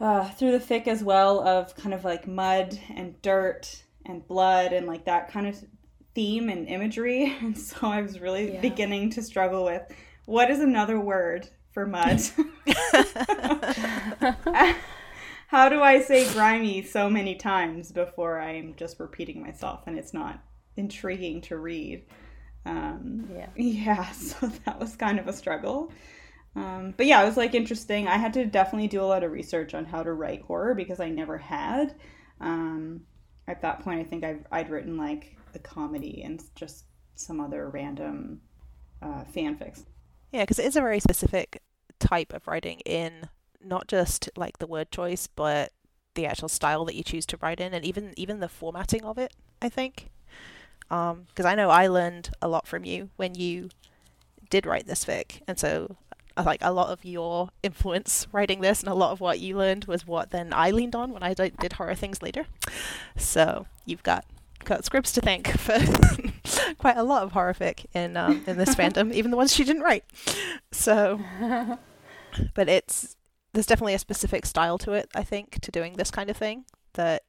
[0.00, 4.72] uh, through the fic as well of kind of like mud and dirt and blood
[4.72, 5.62] and like that kind of
[6.14, 8.60] theme and imagery, and so I was really Yeah.
[8.60, 9.82] beginning to struggle with
[10.24, 12.20] what is another word for mud.
[15.48, 20.14] How do I say grimy so many times before I'm just repeating myself and it's
[20.14, 20.44] not
[20.76, 22.06] intriguing to read?
[22.66, 23.50] Um, Yeah.
[23.56, 25.92] yeah, so that was kind of a struggle.
[26.56, 28.08] Um, but yeah, it was like interesting.
[28.08, 31.00] I had to definitely do a lot of research on how to write horror because
[31.00, 31.96] I never had.
[32.40, 33.02] Um,
[33.48, 36.86] at that point, I think I've, I'd written like a comedy and just
[37.16, 38.42] some other random
[39.02, 39.84] uh, fanfics.
[40.32, 41.62] Yeah, because it is a very specific
[41.98, 43.28] type of writing in
[43.68, 45.72] not just like the word choice, but
[46.14, 49.18] the actual style that you choose to write in, and even even the formatting of
[49.18, 49.32] it.
[49.60, 50.10] I think,
[50.88, 53.70] because I know I learned a lot from you when you
[54.50, 55.96] did write this fic, and so
[56.36, 59.56] uh, like a lot of your influence writing this, and a lot of what you
[59.56, 62.46] learned was what then I leaned on when I did did horror things later.
[63.16, 64.24] So you've got
[64.64, 65.78] got Scribs to thank for
[66.78, 69.64] quite a lot of horror fic in um, in this fandom, even the ones she
[69.64, 70.04] didn't write.
[70.70, 71.20] So,
[72.54, 73.16] but it's
[73.52, 75.08] there's definitely a specific style to it.
[75.14, 77.22] I think to doing this kind of thing that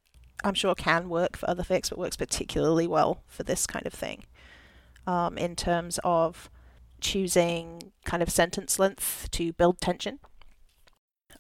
[0.44, 3.94] I'm sure can work for other fics, but works particularly well for this kind of
[3.94, 4.26] thing.
[5.08, 6.50] Um, in terms of
[7.02, 10.20] choosing kind of sentence length to build tension.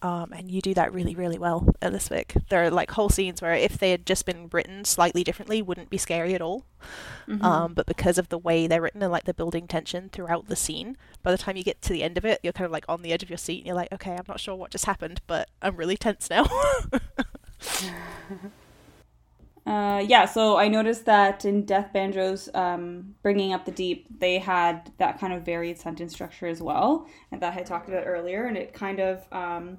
[0.01, 2.41] Um, and you do that really, really well in this fic.
[2.49, 5.89] There are like whole scenes where if they had just been written slightly differently, wouldn't
[5.89, 6.65] be scary at all.
[7.43, 10.55] Um, but because of the way they're written and like the building tension throughout the
[10.55, 12.85] scene, by the time you get to the end of it, you're kind of like
[12.87, 14.85] on the edge of your seat and you're like, okay, I'm not sure what just
[14.85, 16.47] happened, but I'm really tense now.
[19.69, 24.91] Uh, yeah, so I noticed that in deathbanjo's um, Bringing Up the Deep, they had
[24.97, 28.45] that kind of varied sentence structure as well, and that I had talked about earlier.
[28.47, 29.77] And it kind of, um,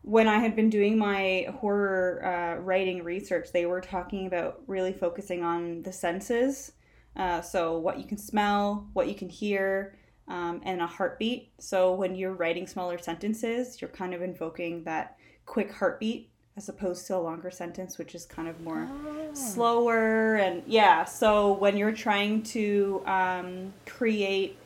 [0.00, 4.94] when I had been doing my horror uh, writing research, they were talking about really
[4.94, 6.72] focusing on the senses.
[7.16, 9.94] Uh, so, what you can smell, what you can hear,
[10.26, 11.52] um, and a heartbeat.
[11.58, 16.29] So when you're writing smaller sentences, you're kind of invoking that quick heartbeat
[16.60, 19.30] as opposed to a longer sentence, which is kind of more oh.
[19.32, 20.34] slower.
[20.34, 24.58] And yeah, so when you're trying to um, create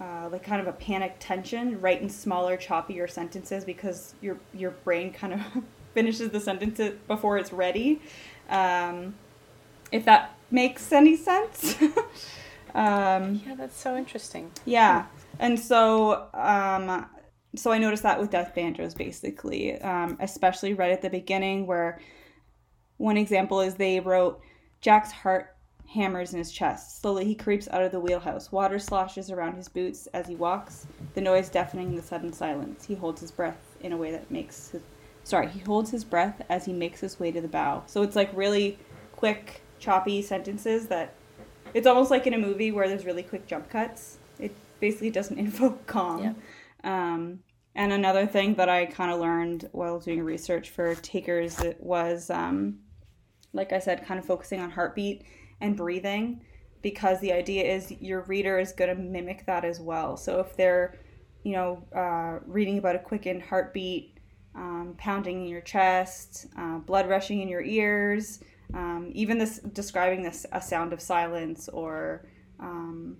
[0.00, 4.70] uh, like kind of a panic tension, write in smaller, choppier sentences because your your
[4.70, 5.40] brain kind of
[5.94, 8.00] finishes the sentence before it's ready.
[8.48, 9.16] Um,
[9.90, 11.74] if that makes any sense.
[12.72, 14.52] um, yeah, that's so interesting.
[14.64, 15.06] Yeah,
[15.40, 17.04] and so um,
[17.56, 22.00] so I noticed that with deathbanjo's, basically, um, especially right at the beginning, where
[22.98, 24.40] one example is they wrote
[24.80, 25.56] Jack's heart
[25.88, 27.00] hammers in his chest.
[27.00, 28.50] Slowly he creeps out of the wheelhouse.
[28.50, 32.84] Water sloshes around his boots as he walks, the noise deafening the sudden silence.
[32.84, 34.82] He holds his breath in a way that makes his
[35.24, 37.82] sorry, he holds his breath as he makes his way to the bow.
[37.86, 38.78] So it's like really
[39.16, 41.14] quick, choppy sentences that
[41.74, 44.18] it's almost like in a movie where there's really quick jump cuts.
[44.38, 46.22] It basically doesn't invoke calm.
[46.22, 46.34] Yeah.
[46.84, 47.40] Um,
[47.76, 52.78] and another thing that I kind of learned while doing research for takers was, um,
[53.52, 55.24] like I said, kind of focusing on heartbeat
[55.60, 56.40] and breathing
[56.80, 60.16] because the idea is your reader is going to mimic that as well.
[60.16, 60.98] So if they're,
[61.42, 64.20] you know, uh, reading about a quickened heartbeat,
[64.54, 68.40] um, pounding in your chest, uh, blood rushing in your ears,
[68.72, 72.26] um, even this describing this a sound of silence or
[72.58, 73.18] um,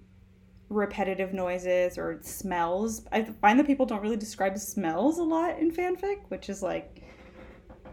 [0.68, 3.02] repetitive noises or smells.
[3.12, 7.02] I find that people don't really describe smells a lot in fanfic, which is like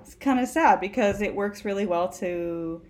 [0.01, 2.81] it's kind of sad because it works really well to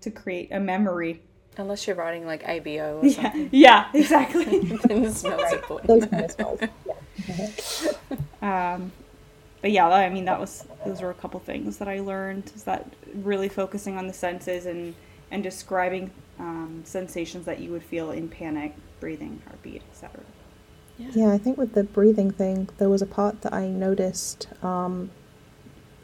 [0.00, 1.22] to create a memory.
[1.58, 3.48] Unless you're writing like ABO or something.
[3.50, 4.44] Yeah, yeah exactly.
[4.84, 5.88] then the smells important.
[5.88, 6.60] Those kind of smells.
[8.42, 8.74] Yeah.
[8.74, 8.92] um,
[9.62, 12.52] but yeah, I mean that was those were a couple things that I learned.
[12.54, 14.94] Is that really focusing on the senses and
[15.30, 20.20] and describing um, sensations that you would feel in panic, breathing, heartbeat, etc.
[20.98, 21.08] Yeah.
[21.12, 25.10] yeah, I think with the breathing thing, there was a part that I noticed um,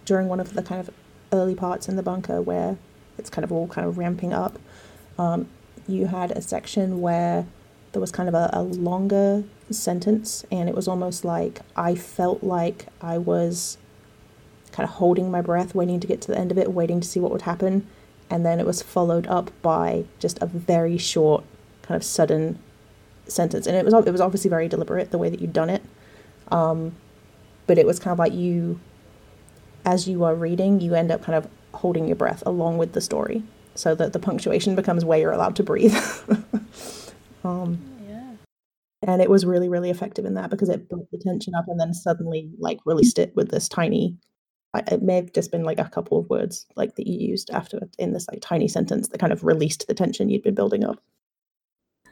[0.04, 0.94] during one of the kind of
[1.32, 2.76] early parts in the bunker where
[3.16, 4.58] it's kind of all kind of ramping up.
[5.18, 5.48] Um,
[5.86, 7.46] you had a section where
[7.92, 12.42] there was kind of a, a longer sentence, and it was almost like I felt
[12.42, 13.78] like I was
[14.72, 17.08] kind of holding my breath, waiting to get to the end of it, waiting to
[17.08, 17.86] see what would happen.
[18.32, 21.44] And then it was followed up by just a very short,
[21.82, 22.58] kind of sudden
[23.26, 23.66] sentence.
[23.66, 25.82] And it was it was obviously very deliberate the way that you'd done it.
[26.50, 26.96] Um,
[27.66, 28.80] but it was kind of like you,
[29.84, 33.02] as you are reading, you end up kind of holding your breath along with the
[33.02, 33.42] story,
[33.74, 35.94] so that the punctuation becomes where you're allowed to breathe.
[37.44, 37.78] um,
[38.08, 38.32] yeah.
[39.06, 41.78] And it was really, really effective in that because it built the tension up and
[41.78, 44.16] then suddenly like released it with this tiny
[44.74, 47.80] it may have just been like a couple of words like that you used after
[47.98, 51.02] in this like tiny sentence that kind of released the tension you'd been building up.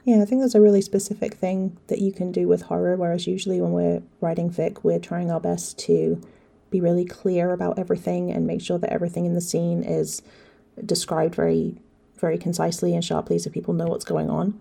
[0.05, 3.27] Yeah i think there's a really specific thing that you can do with horror whereas
[3.27, 6.21] usually when we're writing fic we're trying our best to
[6.71, 10.23] be really clear about everything and make sure that everything in the scene is
[10.85, 11.77] described very
[12.19, 14.61] very concisely and sharply so people know what's going on.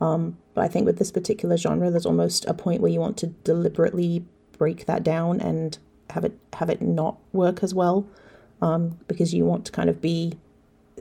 [0.00, 3.16] Um, but i think with this particular genre there's almost a point where you want
[3.18, 4.24] to deliberately
[4.56, 5.78] break that down and
[6.10, 8.06] have it have it not work as well
[8.62, 10.34] um, because you want to kind of be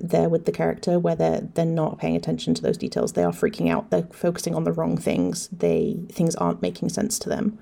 [0.01, 3.13] there with the character where they're they're not paying attention to those details.
[3.13, 3.89] They are freaking out.
[3.89, 5.49] They're focusing on the wrong things.
[5.49, 7.59] They things aren't making sense to them.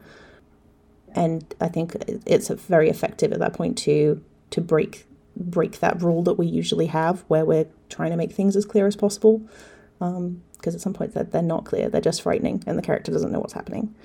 [1.15, 1.95] And i think
[2.27, 4.21] it's very effective at that point to
[4.51, 8.55] to break break that rule that we usually have where we're trying to make things
[8.55, 9.39] as clear as possible
[9.99, 11.89] because um, at some point they're, they're not clear.
[11.89, 13.95] They're just frightening and the character doesn't know what's happening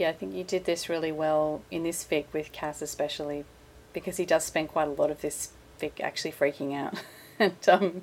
[0.00, 3.44] yeah, I think you did this really well in this fic with Cass, especially
[3.92, 6.94] because he does spend quite a lot of this fic actually freaking out
[7.38, 8.00] and um,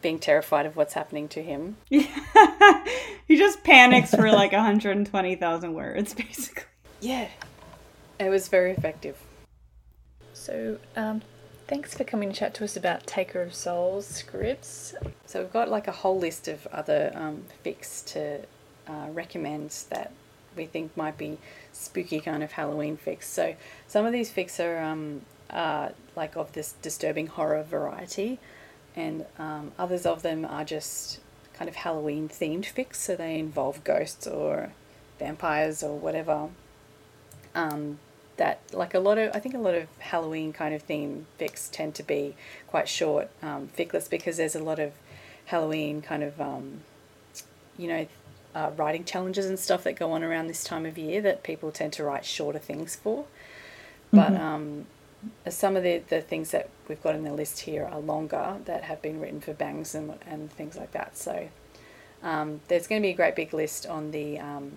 [0.00, 1.76] being terrified of what's happening to him.
[1.90, 2.06] Yeah.
[3.28, 6.64] he just panics for like 120,000 words, basically.
[7.02, 7.28] Yeah,
[8.18, 9.18] it was very effective.
[10.32, 11.20] So, um,
[11.68, 14.94] thanks for coming to chat to us about Taker of Souls Scribs.
[15.26, 18.40] So, we've got like a whole list of other um, fics to
[18.88, 20.12] uh, recommend that
[20.56, 21.38] we think might be
[21.72, 23.24] spooky kind of Halloween fics.
[23.24, 23.54] So
[23.86, 25.22] some of these fics are um,
[26.16, 28.38] like of this disturbing horror variety,
[28.96, 31.20] and um, others of them are just
[31.54, 32.96] kind of Halloween themed fics.
[32.96, 34.72] So they involve ghosts or
[35.18, 36.48] vampires or whatever.
[37.54, 37.98] Um,
[38.40, 41.70] that like a lot of I think a lot of Halloween kind of theme fics
[41.70, 42.34] tend to be
[42.66, 44.92] quite short um, ficlets because there's a lot of
[45.44, 46.80] Halloween kind of um,
[47.76, 48.06] you know
[48.54, 51.70] uh, writing challenges and stuff that go on around this time of year that people
[51.70, 53.24] tend to write shorter things for.
[54.12, 54.42] But mm-hmm.
[54.42, 54.86] um,
[55.48, 58.84] some of the, the things that we've got in the list here are longer that
[58.84, 61.16] have been written for bangs and, and things like that.
[61.16, 61.48] So
[62.22, 64.72] Um, there's going to be a great big list on the um,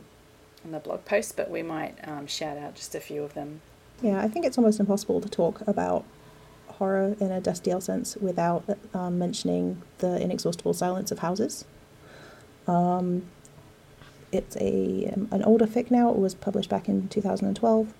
[0.63, 3.59] on the blog post, but we might um, shout out just a few of them.
[4.01, 6.05] Yeah, I think it's almost impossible to talk about
[6.67, 8.63] horror in a dusty Destiel sense without
[8.93, 11.65] um, mentioning the inexhaustible silence of houses.
[14.33, 16.09] Um, it's a an older fic now.
[16.09, 17.93] It was published back in 2012,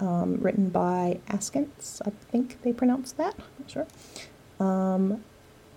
[0.00, 2.00] um, written by Askance.
[2.06, 3.34] I think they pronounced that.
[3.38, 3.86] I'm not sure.
[4.60, 5.24] Um,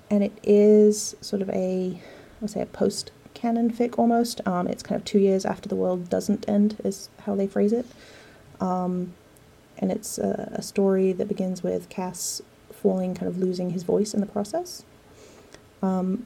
[0.10, 4.46] and it is sort of a, I would say, a post canon fic almost.
[4.48, 7.74] Um, it's kind of two years after the world doesn't end, is how they phrase
[7.74, 7.86] it.
[8.60, 9.14] Um,
[9.78, 14.14] and it's a, a story that begins with Cass falling, kind of losing his voice
[14.14, 14.84] in the process.
[15.82, 16.26] Um,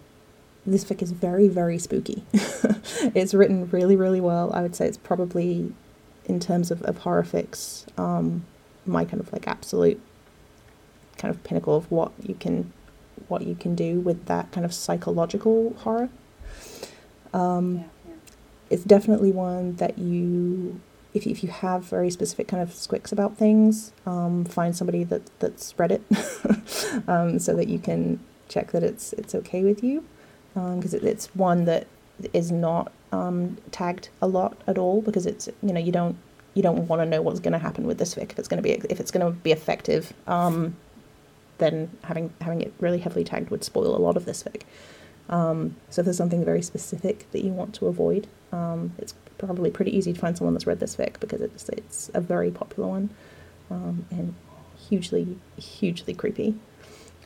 [0.66, 2.24] this fic is very, very spooky.
[2.34, 4.51] it's written really, really well.
[4.53, 5.74] I would say it's probably,
[6.26, 8.45] in terms of, of horror fics, um,
[8.86, 10.01] my kind of like absolute
[11.18, 12.74] kind of pinnacle of what you can
[13.28, 16.09] what you can do with that kind of psychological horror.
[17.34, 18.14] Um, Yeah, yeah.
[18.70, 20.82] It's definitely one that you,
[21.14, 25.03] if you, if you have very specific kind of squicks about things, um, find somebody
[25.05, 26.01] that that's read it,
[27.07, 30.03] um, so that you can check that it's it's okay with you,
[30.54, 31.88] because it, it's one that
[32.34, 36.18] is not um, tagged a lot at all because it's you know you don't
[36.54, 38.62] you don't want to know what's going to happen with this fic if it's going
[38.62, 40.14] to be if it's going to be effective.
[40.28, 40.76] Um,
[41.58, 44.64] then having having it really heavily tagged would spoil a lot of this fic.
[45.30, 49.72] Um, so if there's something very specific that you want to avoid, um, it's probably
[49.72, 52.89] pretty easy to find someone that's read this fic because it's it's a very popular
[52.89, 53.10] one
[53.70, 54.34] um, and
[54.89, 56.56] hugely hugely creepy.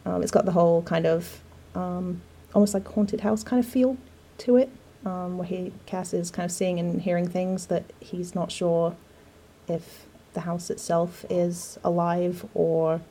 [0.06, 1.42] Um, it's got the whole kind of
[1.74, 2.22] um,
[2.56, 3.98] almost like haunted house kind of feel
[4.40, 4.70] to it,
[5.06, 8.96] um, where he Cass is kind of seeing and hearing things that he's not sure
[9.68, 13.02] if the house itself is alive or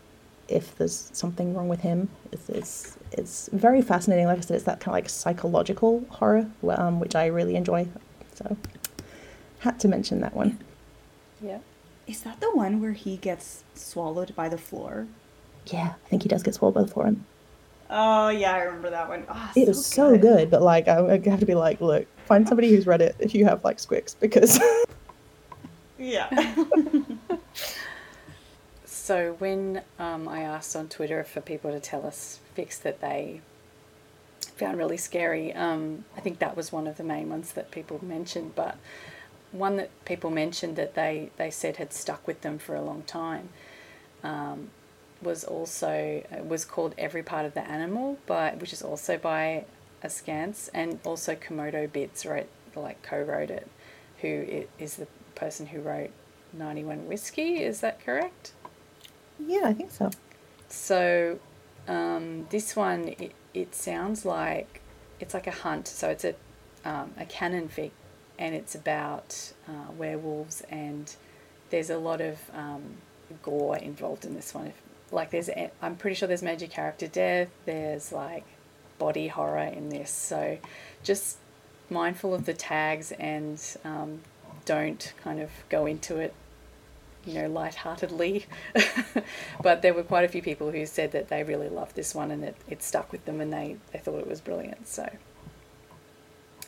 [0.48, 2.08] if there's something wrong with him.
[2.32, 4.26] It's, it's, it's very fascinating.
[4.26, 7.86] Like I said, it's that kind of like psychological horror, um, which I really enjoy.
[8.34, 8.56] So,
[9.60, 10.58] had to mention that one.
[11.40, 11.58] Yeah.
[12.06, 15.06] Is that the one where he gets swallowed by the floor?
[15.66, 17.06] Yeah, I think he does get swallowed by the floor.
[17.06, 17.24] And
[17.90, 19.24] Oh yeah, I remember that one.
[19.28, 22.48] Oh, it was so good, but like, I, I have to be like, look, find
[22.48, 24.58] somebody who's read it if you have like squicks because.
[25.96, 26.28] Yeah.
[29.04, 33.42] So when um, I asked on Twitter for people to tell us fics that they
[34.56, 38.02] found really scary, um, I think that was one of the main ones that people
[38.02, 38.54] mentioned.
[38.54, 38.78] But
[39.52, 43.02] one that people mentioned that they, they said had stuck with them for a long
[43.02, 43.50] time
[44.22, 44.70] um,
[45.22, 49.64] was also it was called Every Part of the Animal by which is also by
[50.02, 53.68] Askance and also Komodo Bits wrote like co-wrote it,
[54.20, 56.10] who i- the person who wrote
[56.52, 57.62] 91 Whiskey.
[57.62, 58.52] Is that correct?
[59.38, 60.10] yeah, I think so.
[60.68, 61.38] So
[61.88, 64.80] um, this one, it, it sounds like
[65.20, 65.86] it's like a hunt.
[65.88, 66.34] So it's a
[66.84, 67.92] um, a canon fic,
[68.38, 71.14] and it's about uh, werewolves, and
[71.70, 72.82] there's a lot of um,
[73.42, 74.66] gore involved in this one.
[74.66, 74.82] If,
[75.14, 75.48] like there's,
[75.80, 77.48] I'm pretty sure there's major character death.
[77.64, 78.44] There's like
[78.98, 80.10] body horror in this.
[80.10, 80.58] So
[81.02, 81.38] just
[81.88, 84.20] mindful of the tags and um,
[84.64, 86.34] don't kind of go into it
[87.26, 88.46] you know, lightheartedly.
[89.62, 92.30] but there were quite a few people who said that they really loved this one
[92.30, 94.86] and it, it stuck with them and they, they thought it was brilliant.
[94.86, 95.08] So,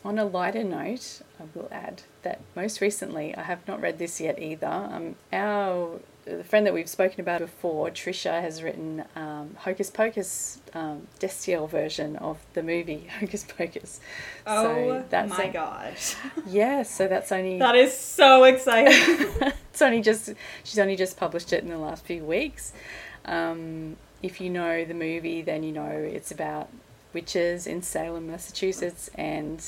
[0.07, 4.21] on a lighter note, I will add that most recently, I have not read this
[4.21, 4.67] yet either.
[4.67, 10.61] Um, our the friend that we've spoken about before, Trisha, has written um, Hocus Pocus
[10.75, 14.01] um, Destiel version of the movie Hocus Pocus.
[14.47, 16.17] Oh that's my a- gosh.
[16.47, 18.93] Yeah, so that's only That is so exciting.
[19.71, 20.33] it's only just
[20.65, 22.73] she's only just published it in the last few weeks.
[23.25, 26.69] Um, if you know the movie, then you know it's about
[27.13, 29.63] witches in Salem, Massachusetts, and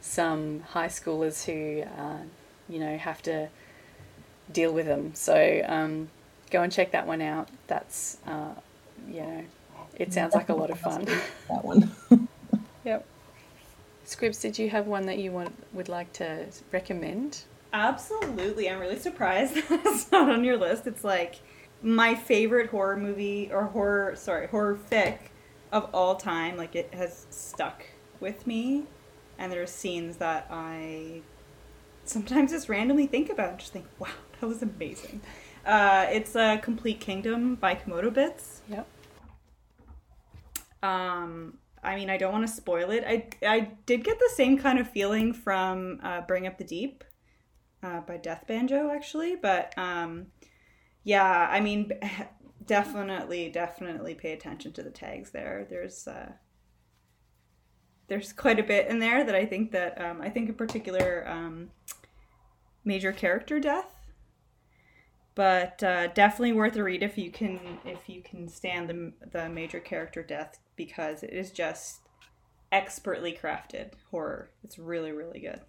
[0.00, 2.18] some high schoolers who, uh,
[2.68, 3.48] you know, have to
[4.52, 5.14] deal with them.
[5.14, 6.08] So um,
[6.50, 7.48] go and check that one out.
[7.66, 8.54] That's, uh,
[9.08, 9.44] you know,
[9.96, 11.06] it sounds like a lot of fun.
[11.48, 11.90] That one.
[12.84, 13.04] yep.
[14.06, 17.42] Scribs, did you have one that you want would like to recommend?
[17.72, 18.68] Absolutely.
[18.68, 20.86] I'm really surprised that it's not on your list.
[20.86, 21.36] It's like
[21.82, 25.18] my favorite horror movie or horror, sorry, horror fic
[25.72, 26.56] of all time.
[26.56, 27.84] Like it has stuck
[28.20, 28.86] with me.
[29.40, 31.22] And there's scenes that I
[32.04, 34.08] sometimes just randomly think about and just think, wow,
[34.40, 35.22] that was amazing.
[35.64, 38.60] Uh, it's a Complete Kingdom by Komodo Bits.
[38.68, 38.86] Yep.
[40.82, 43.04] Um, I mean, I don't want to spoil it.
[43.06, 47.02] I I did get the same kind of feeling from uh, Bring Up the Deep
[47.82, 49.36] uh, by deathbanjo, actually.
[49.36, 50.26] But um,
[51.04, 51.92] yeah, I mean,
[52.66, 55.66] definitely, definitely pay attention to the tags there.
[55.68, 56.32] There's uh,
[58.10, 61.24] there's quite a bit in there that I think that um, I think in particular
[61.28, 61.70] um,
[62.84, 63.94] major character death,
[65.36, 69.48] but uh, definitely worth a read if you can if you can stand the the
[69.48, 72.00] major character death because it is just
[72.72, 74.50] expertly crafted horror.
[74.64, 75.60] It's really really good.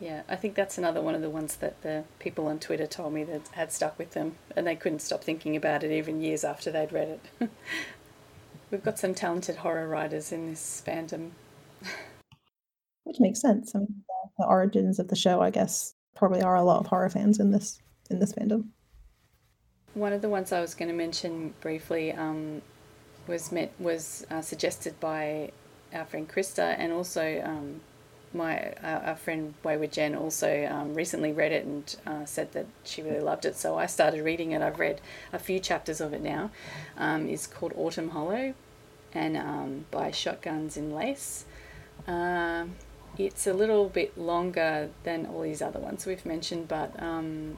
[0.00, 3.14] Yeah, I think that's another one of the ones that the people on Twitter told
[3.14, 6.42] me that had stuck with them, and they couldn't stop thinking about it even years
[6.42, 7.50] after they'd read it.
[8.72, 11.30] We've got some talented horror writers in this fandom.
[13.04, 13.74] Which makes sense.
[13.74, 14.02] I mean,
[14.38, 17.50] the, origins of the show, I guess, probably are a lot of horror fans in
[17.50, 17.80] this
[18.10, 18.68] in this fandom.
[19.94, 22.62] One of the ones I was going to mention briefly um,
[23.26, 25.52] was met was uh, suggested by
[25.94, 27.80] our friend Krista, and also um,
[28.32, 32.66] my uh, our friend Wayward Jen also um, recently read it and uh, said that
[32.84, 33.56] she really loved it.
[33.56, 34.62] So I started reading it.
[34.62, 35.00] I've read
[35.32, 36.50] a few chapters of it now.
[36.96, 38.54] Um, it's called Autumn Hollow,
[39.14, 41.44] and um, by Shotguns in Lace.
[42.06, 42.76] Um,
[43.18, 47.56] it's a little bit longer than all these other ones we've mentioned, but um,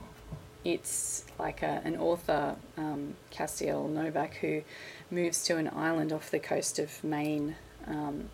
[0.65, 4.62] it's like a, an author, um, Castiel Novak, who
[5.10, 7.56] moves to an island off the coast of Maine
[7.86, 8.28] um,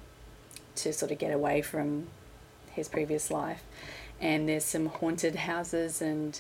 [0.76, 2.08] to sort of get away from
[2.72, 3.62] his previous life.
[4.20, 6.38] And there's some haunted houses and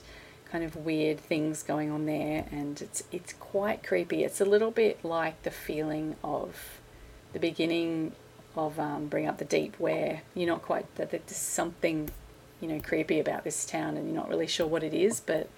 [0.50, 4.22] kind of weird things going on there, and it's it's quite creepy.
[4.22, 6.80] It's a little bit like the feeling of
[7.32, 8.12] the beginning
[8.56, 12.10] of um, Bring Up the Deep, where you're not quite that there's something
[12.60, 15.20] you know creepy about this town, and you're not really sure what it is.
[15.20, 15.48] But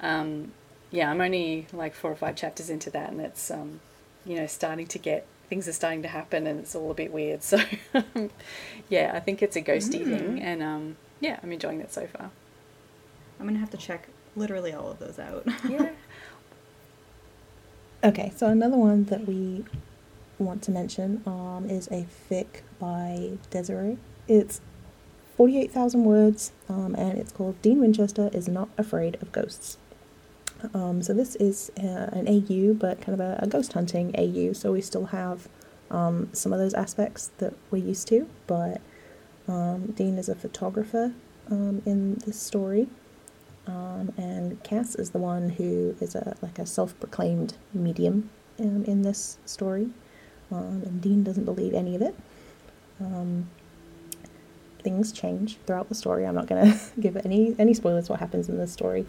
[0.00, 0.52] um,
[0.90, 3.80] yeah, I'm only like four or five chapters into that, and it's um,
[4.24, 7.12] you know starting to get things are starting to happen and it's all a bit
[7.12, 7.42] weird.
[7.42, 7.60] So,
[8.88, 10.18] yeah, I think it's a ghosty mm.
[10.18, 12.30] thing, and um, yeah, I'm enjoying that so far.
[13.38, 15.46] I'm gonna have to check literally all of those out.
[15.68, 15.90] yeah.
[18.02, 19.64] Okay, so another one that we
[20.44, 23.98] want to mention um, is a fic by Desiree.
[24.28, 24.60] It's
[25.36, 29.78] 48,000 words, um, and it's called Dean Winchester is Not Afraid of Ghosts.
[30.72, 34.52] Um, so this is uh, an AU, but kind of a, a, ghost hunting AU.
[34.54, 35.48] So we still have
[35.90, 38.80] um, some of those aspects that we're used to, but
[39.48, 41.12] um, Dean is a photographer
[41.50, 42.88] um, in this story,
[43.66, 49.02] um, and Cass is the one who is a like a self-proclaimed medium um, in
[49.02, 49.90] this story,
[50.58, 52.14] and Dean doesn't believe any of it.
[54.82, 56.26] things change throughout the story.
[56.26, 59.06] I'm not going to give any any spoilers what happens in this story.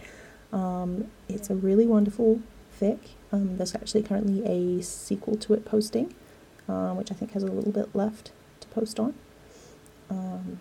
[0.51, 2.41] Um, it's a really wonderful
[2.79, 2.99] fic.
[3.31, 6.13] Um, there's actually currently a sequel to it posting,
[6.69, 8.31] uh, which I think has a little bit left
[8.61, 9.13] to post on.
[10.09, 10.59] Um,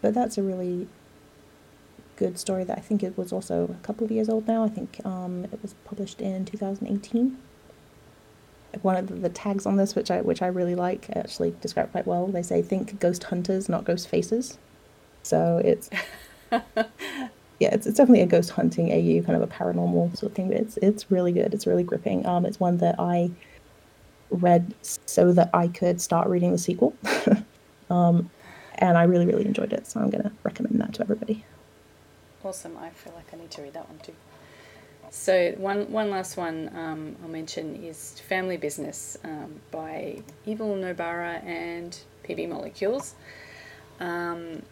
[0.00, 0.88] but that's a really
[2.16, 4.64] good story that I think it was also a couple of years old now.
[4.64, 7.36] I think um, it was published in 2018.
[8.80, 11.92] One of the, the tags on this, which I which I really like, actually describe
[11.92, 12.26] quite well.
[12.26, 14.58] They say, "Think ghost hunters, not ghost faces."
[15.22, 15.90] So it's
[16.50, 20.48] yeah, it's, it's definitely a ghost hunting AU kind of a paranormal sort of thing.
[20.48, 21.54] But it's it's really good.
[21.54, 22.26] It's really gripping.
[22.26, 23.30] Um, it's one that I
[24.30, 26.94] read so that I could start reading the sequel.
[27.90, 28.30] um,
[28.76, 29.86] and I really really enjoyed it.
[29.86, 31.44] So I'm gonna recommend that to everybody.
[32.44, 32.76] Awesome.
[32.78, 34.14] I feel like I need to read that one too.
[35.10, 41.44] So one one last one um, I'll mention is Family Business um, by Evil Nobara
[41.44, 43.14] and PB Molecules.
[44.00, 44.62] Um,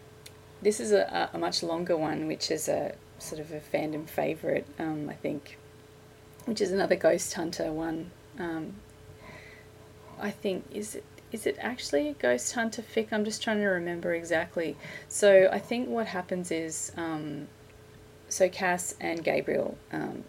[0.62, 4.66] this is a, a much longer one, which is a sort of a fandom favourite,
[4.78, 5.58] um, I think,
[6.46, 8.10] which is another Ghost Hunter one.
[8.38, 8.74] Um,
[10.20, 13.12] I think is it is it actually a Ghost Hunter fic?
[13.12, 14.76] I'm just trying to remember exactly.
[15.08, 17.46] So I think what happens is, um,
[18.30, 20.24] so Cass and Gabriel, um,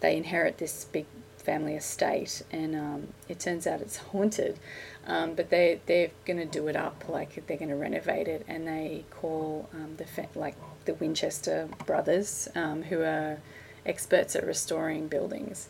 [0.00, 1.06] they inherit this big
[1.48, 4.58] family estate, and um, it turns out it's haunted.
[5.06, 9.04] Um, but they they're to do it up like they're to renovate it, and they
[9.10, 13.38] call um, the fa- like the Winchester brothers, um, who are
[13.86, 15.68] experts at restoring buildings.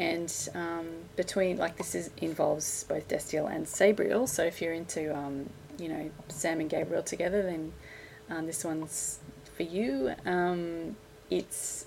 [0.00, 4.28] And um, between like this is involves both Destiel and Sabriel.
[4.28, 5.02] So if you're into
[5.78, 7.72] you know Sam and Gabriel together, then
[8.46, 9.19] this one's
[9.60, 10.14] for you.
[11.30, 11.86] it's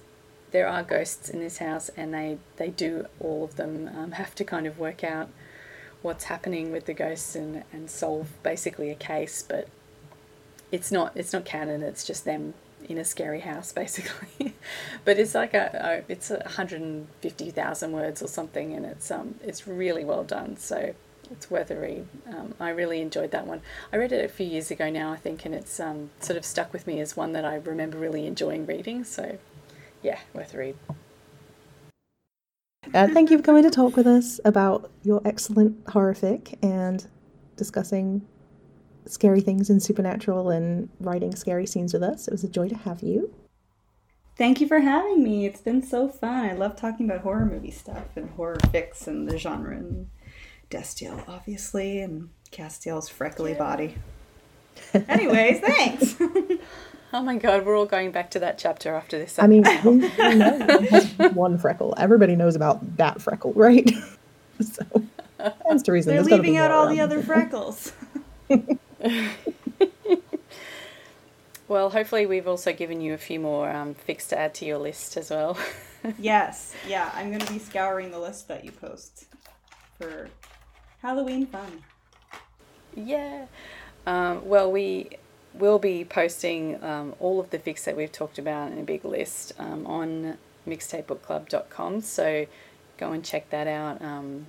[0.52, 4.44] there are ghosts in this house, and they they do all of them have to
[4.44, 5.30] kind of work out
[6.04, 9.68] what's happening with the ghosts and, and solve basically a case, but
[10.72, 11.82] it's not it's not canon.
[11.82, 12.54] It's just them
[12.88, 14.54] in a scary house basically.
[15.06, 19.10] but it's like a, a it's hundred and fifty thousand words or something, and it's
[19.10, 20.58] um it's really well done.
[20.58, 20.94] So
[21.32, 22.08] it's worth a read.
[22.28, 23.62] Um, I really enjoyed that one.
[23.92, 26.46] I read it a few years ago now, I think, and it's um, sort of
[26.46, 29.04] stuck with me as one that I remember really enjoying reading.
[29.04, 29.38] So,
[30.02, 30.76] yeah, worth a read.
[32.94, 37.08] Uh, thank you for coming to talk with us about your excellent horror fic and
[37.56, 38.22] discussing
[39.06, 42.28] scary things and supernatural and writing scary scenes with us.
[42.28, 43.34] It was a joy to have you.
[44.36, 45.46] Thank you for having me.
[45.46, 46.50] It's been so fun.
[46.50, 50.10] I love talking about horror movie stuff and horror fics and the genre and
[50.74, 53.96] Destiel, obviously, and Castiel's freckly body.
[54.94, 56.16] Anyways, thanks.
[57.16, 59.38] Oh my god, we're all going back to that chapter after this.
[59.38, 61.06] I mean, who, who knows?
[61.36, 61.94] One freckle.
[61.96, 63.88] Everybody knows about that freckle, right?
[64.60, 64.84] so
[65.38, 66.10] that's the reason.
[66.10, 67.94] They're There's gotta leaving be out all around the other freckles.
[71.68, 74.80] well, hopefully, we've also given you a few more um, fics to add to your
[74.80, 75.56] list as well.
[76.18, 79.26] yes, yeah, I'm gonna be scouring the list that you post
[80.00, 80.30] for
[81.04, 81.84] Halloween fun.
[82.96, 83.48] yeah.
[84.08, 85.10] Um, well, we
[85.54, 89.04] will be posting um, all of the fics that we've talked about in a big
[89.04, 92.00] list um, on mixtapebookclub.com.
[92.00, 92.46] So
[92.98, 94.02] go and check that out.
[94.02, 94.48] Um,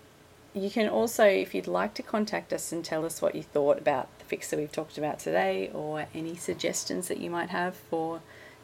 [0.54, 3.78] you can also, if you'd like to contact us and tell us what you thought
[3.78, 7.74] about the fics that we've talked about today, or any suggestions that you might have
[7.74, 8.20] for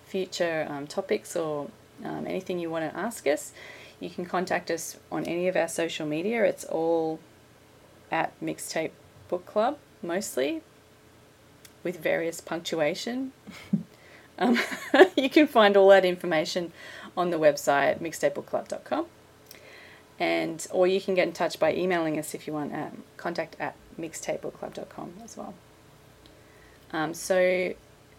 [0.06, 1.68] future um, topics or
[2.04, 3.52] um, anything you want to ask us,
[3.98, 6.44] you can contact us on any of our social media.
[6.44, 7.18] It's all
[8.10, 8.92] at Mixtape
[9.28, 10.62] Book Club mostly,
[11.82, 13.32] with various punctuation.
[14.38, 14.58] um,
[15.16, 16.72] you can find all that information
[17.16, 19.06] on the website mixtapebookclub.com
[20.18, 23.56] and or you can get in touch by emailing us if you want at contact
[23.58, 25.54] at mixtapebookclub.com as well
[26.92, 27.74] um, so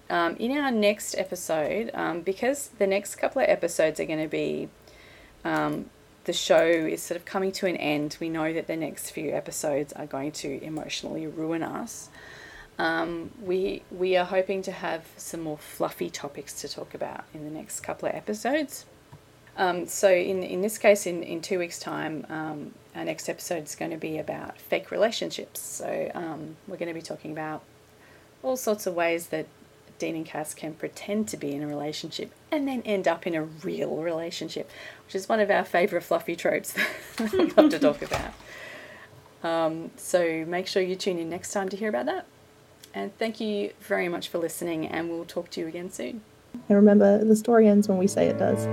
[0.09, 4.27] um, in our next episode um, because the next couple of episodes are going to
[4.27, 4.67] be
[5.45, 5.89] um,
[6.25, 9.31] the show is sort of coming to an end we know that the next few
[9.31, 12.09] episodes are going to emotionally ruin us
[12.79, 17.43] um, we we are hoping to have some more fluffy topics to talk about in
[17.43, 18.85] the next couple of episodes
[19.57, 23.63] um, so in in this case, in, in two weeks' time, um, our next episode
[23.63, 25.59] is going to be about fake relationships.
[25.59, 27.61] So um, we're going to be talking about
[28.43, 29.45] all sorts of ways that
[30.01, 33.35] Dean and Cass can pretend to be in a relationship and then end up in
[33.35, 34.67] a real relationship,
[35.05, 36.73] which is one of our favourite fluffy tropes
[37.17, 38.33] that we love to talk about.
[39.43, 42.25] Um, so make sure you tune in next time to hear about that.
[42.95, 46.21] And thank you very much for listening, and we'll talk to you again soon.
[46.67, 48.67] And remember, the story ends when we say it does.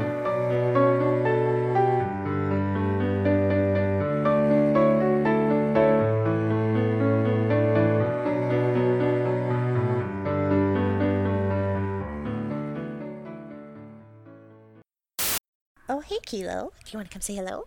[16.29, 16.73] Kilo.
[16.85, 17.67] Do you want to come say hello?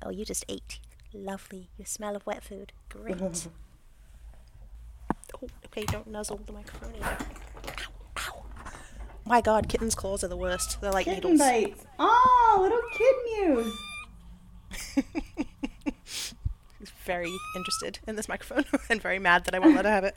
[0.00, 0.78] Oh, you just ate.
[1.12, 1.70] Lovely.
[1.76, 2.72] You smell of wet food.
[2.88, 3.20] Great.
[5.34, 7.18] oh, okay, don't nuzzle the microphone either.
[8.18, 8.44] Ow, ow.
[9.24, 10.80] My god, kitten's claws are the worst.
[10.80, 11.40] They're like Kitten needles.
[11.40, 11.84] bites.
[11.98, 13.76] Oh, little kid mews.
[16.78, 20.04] He's very interested in this microphone and very mad that I won't let her have
[20.04, 20.16] it.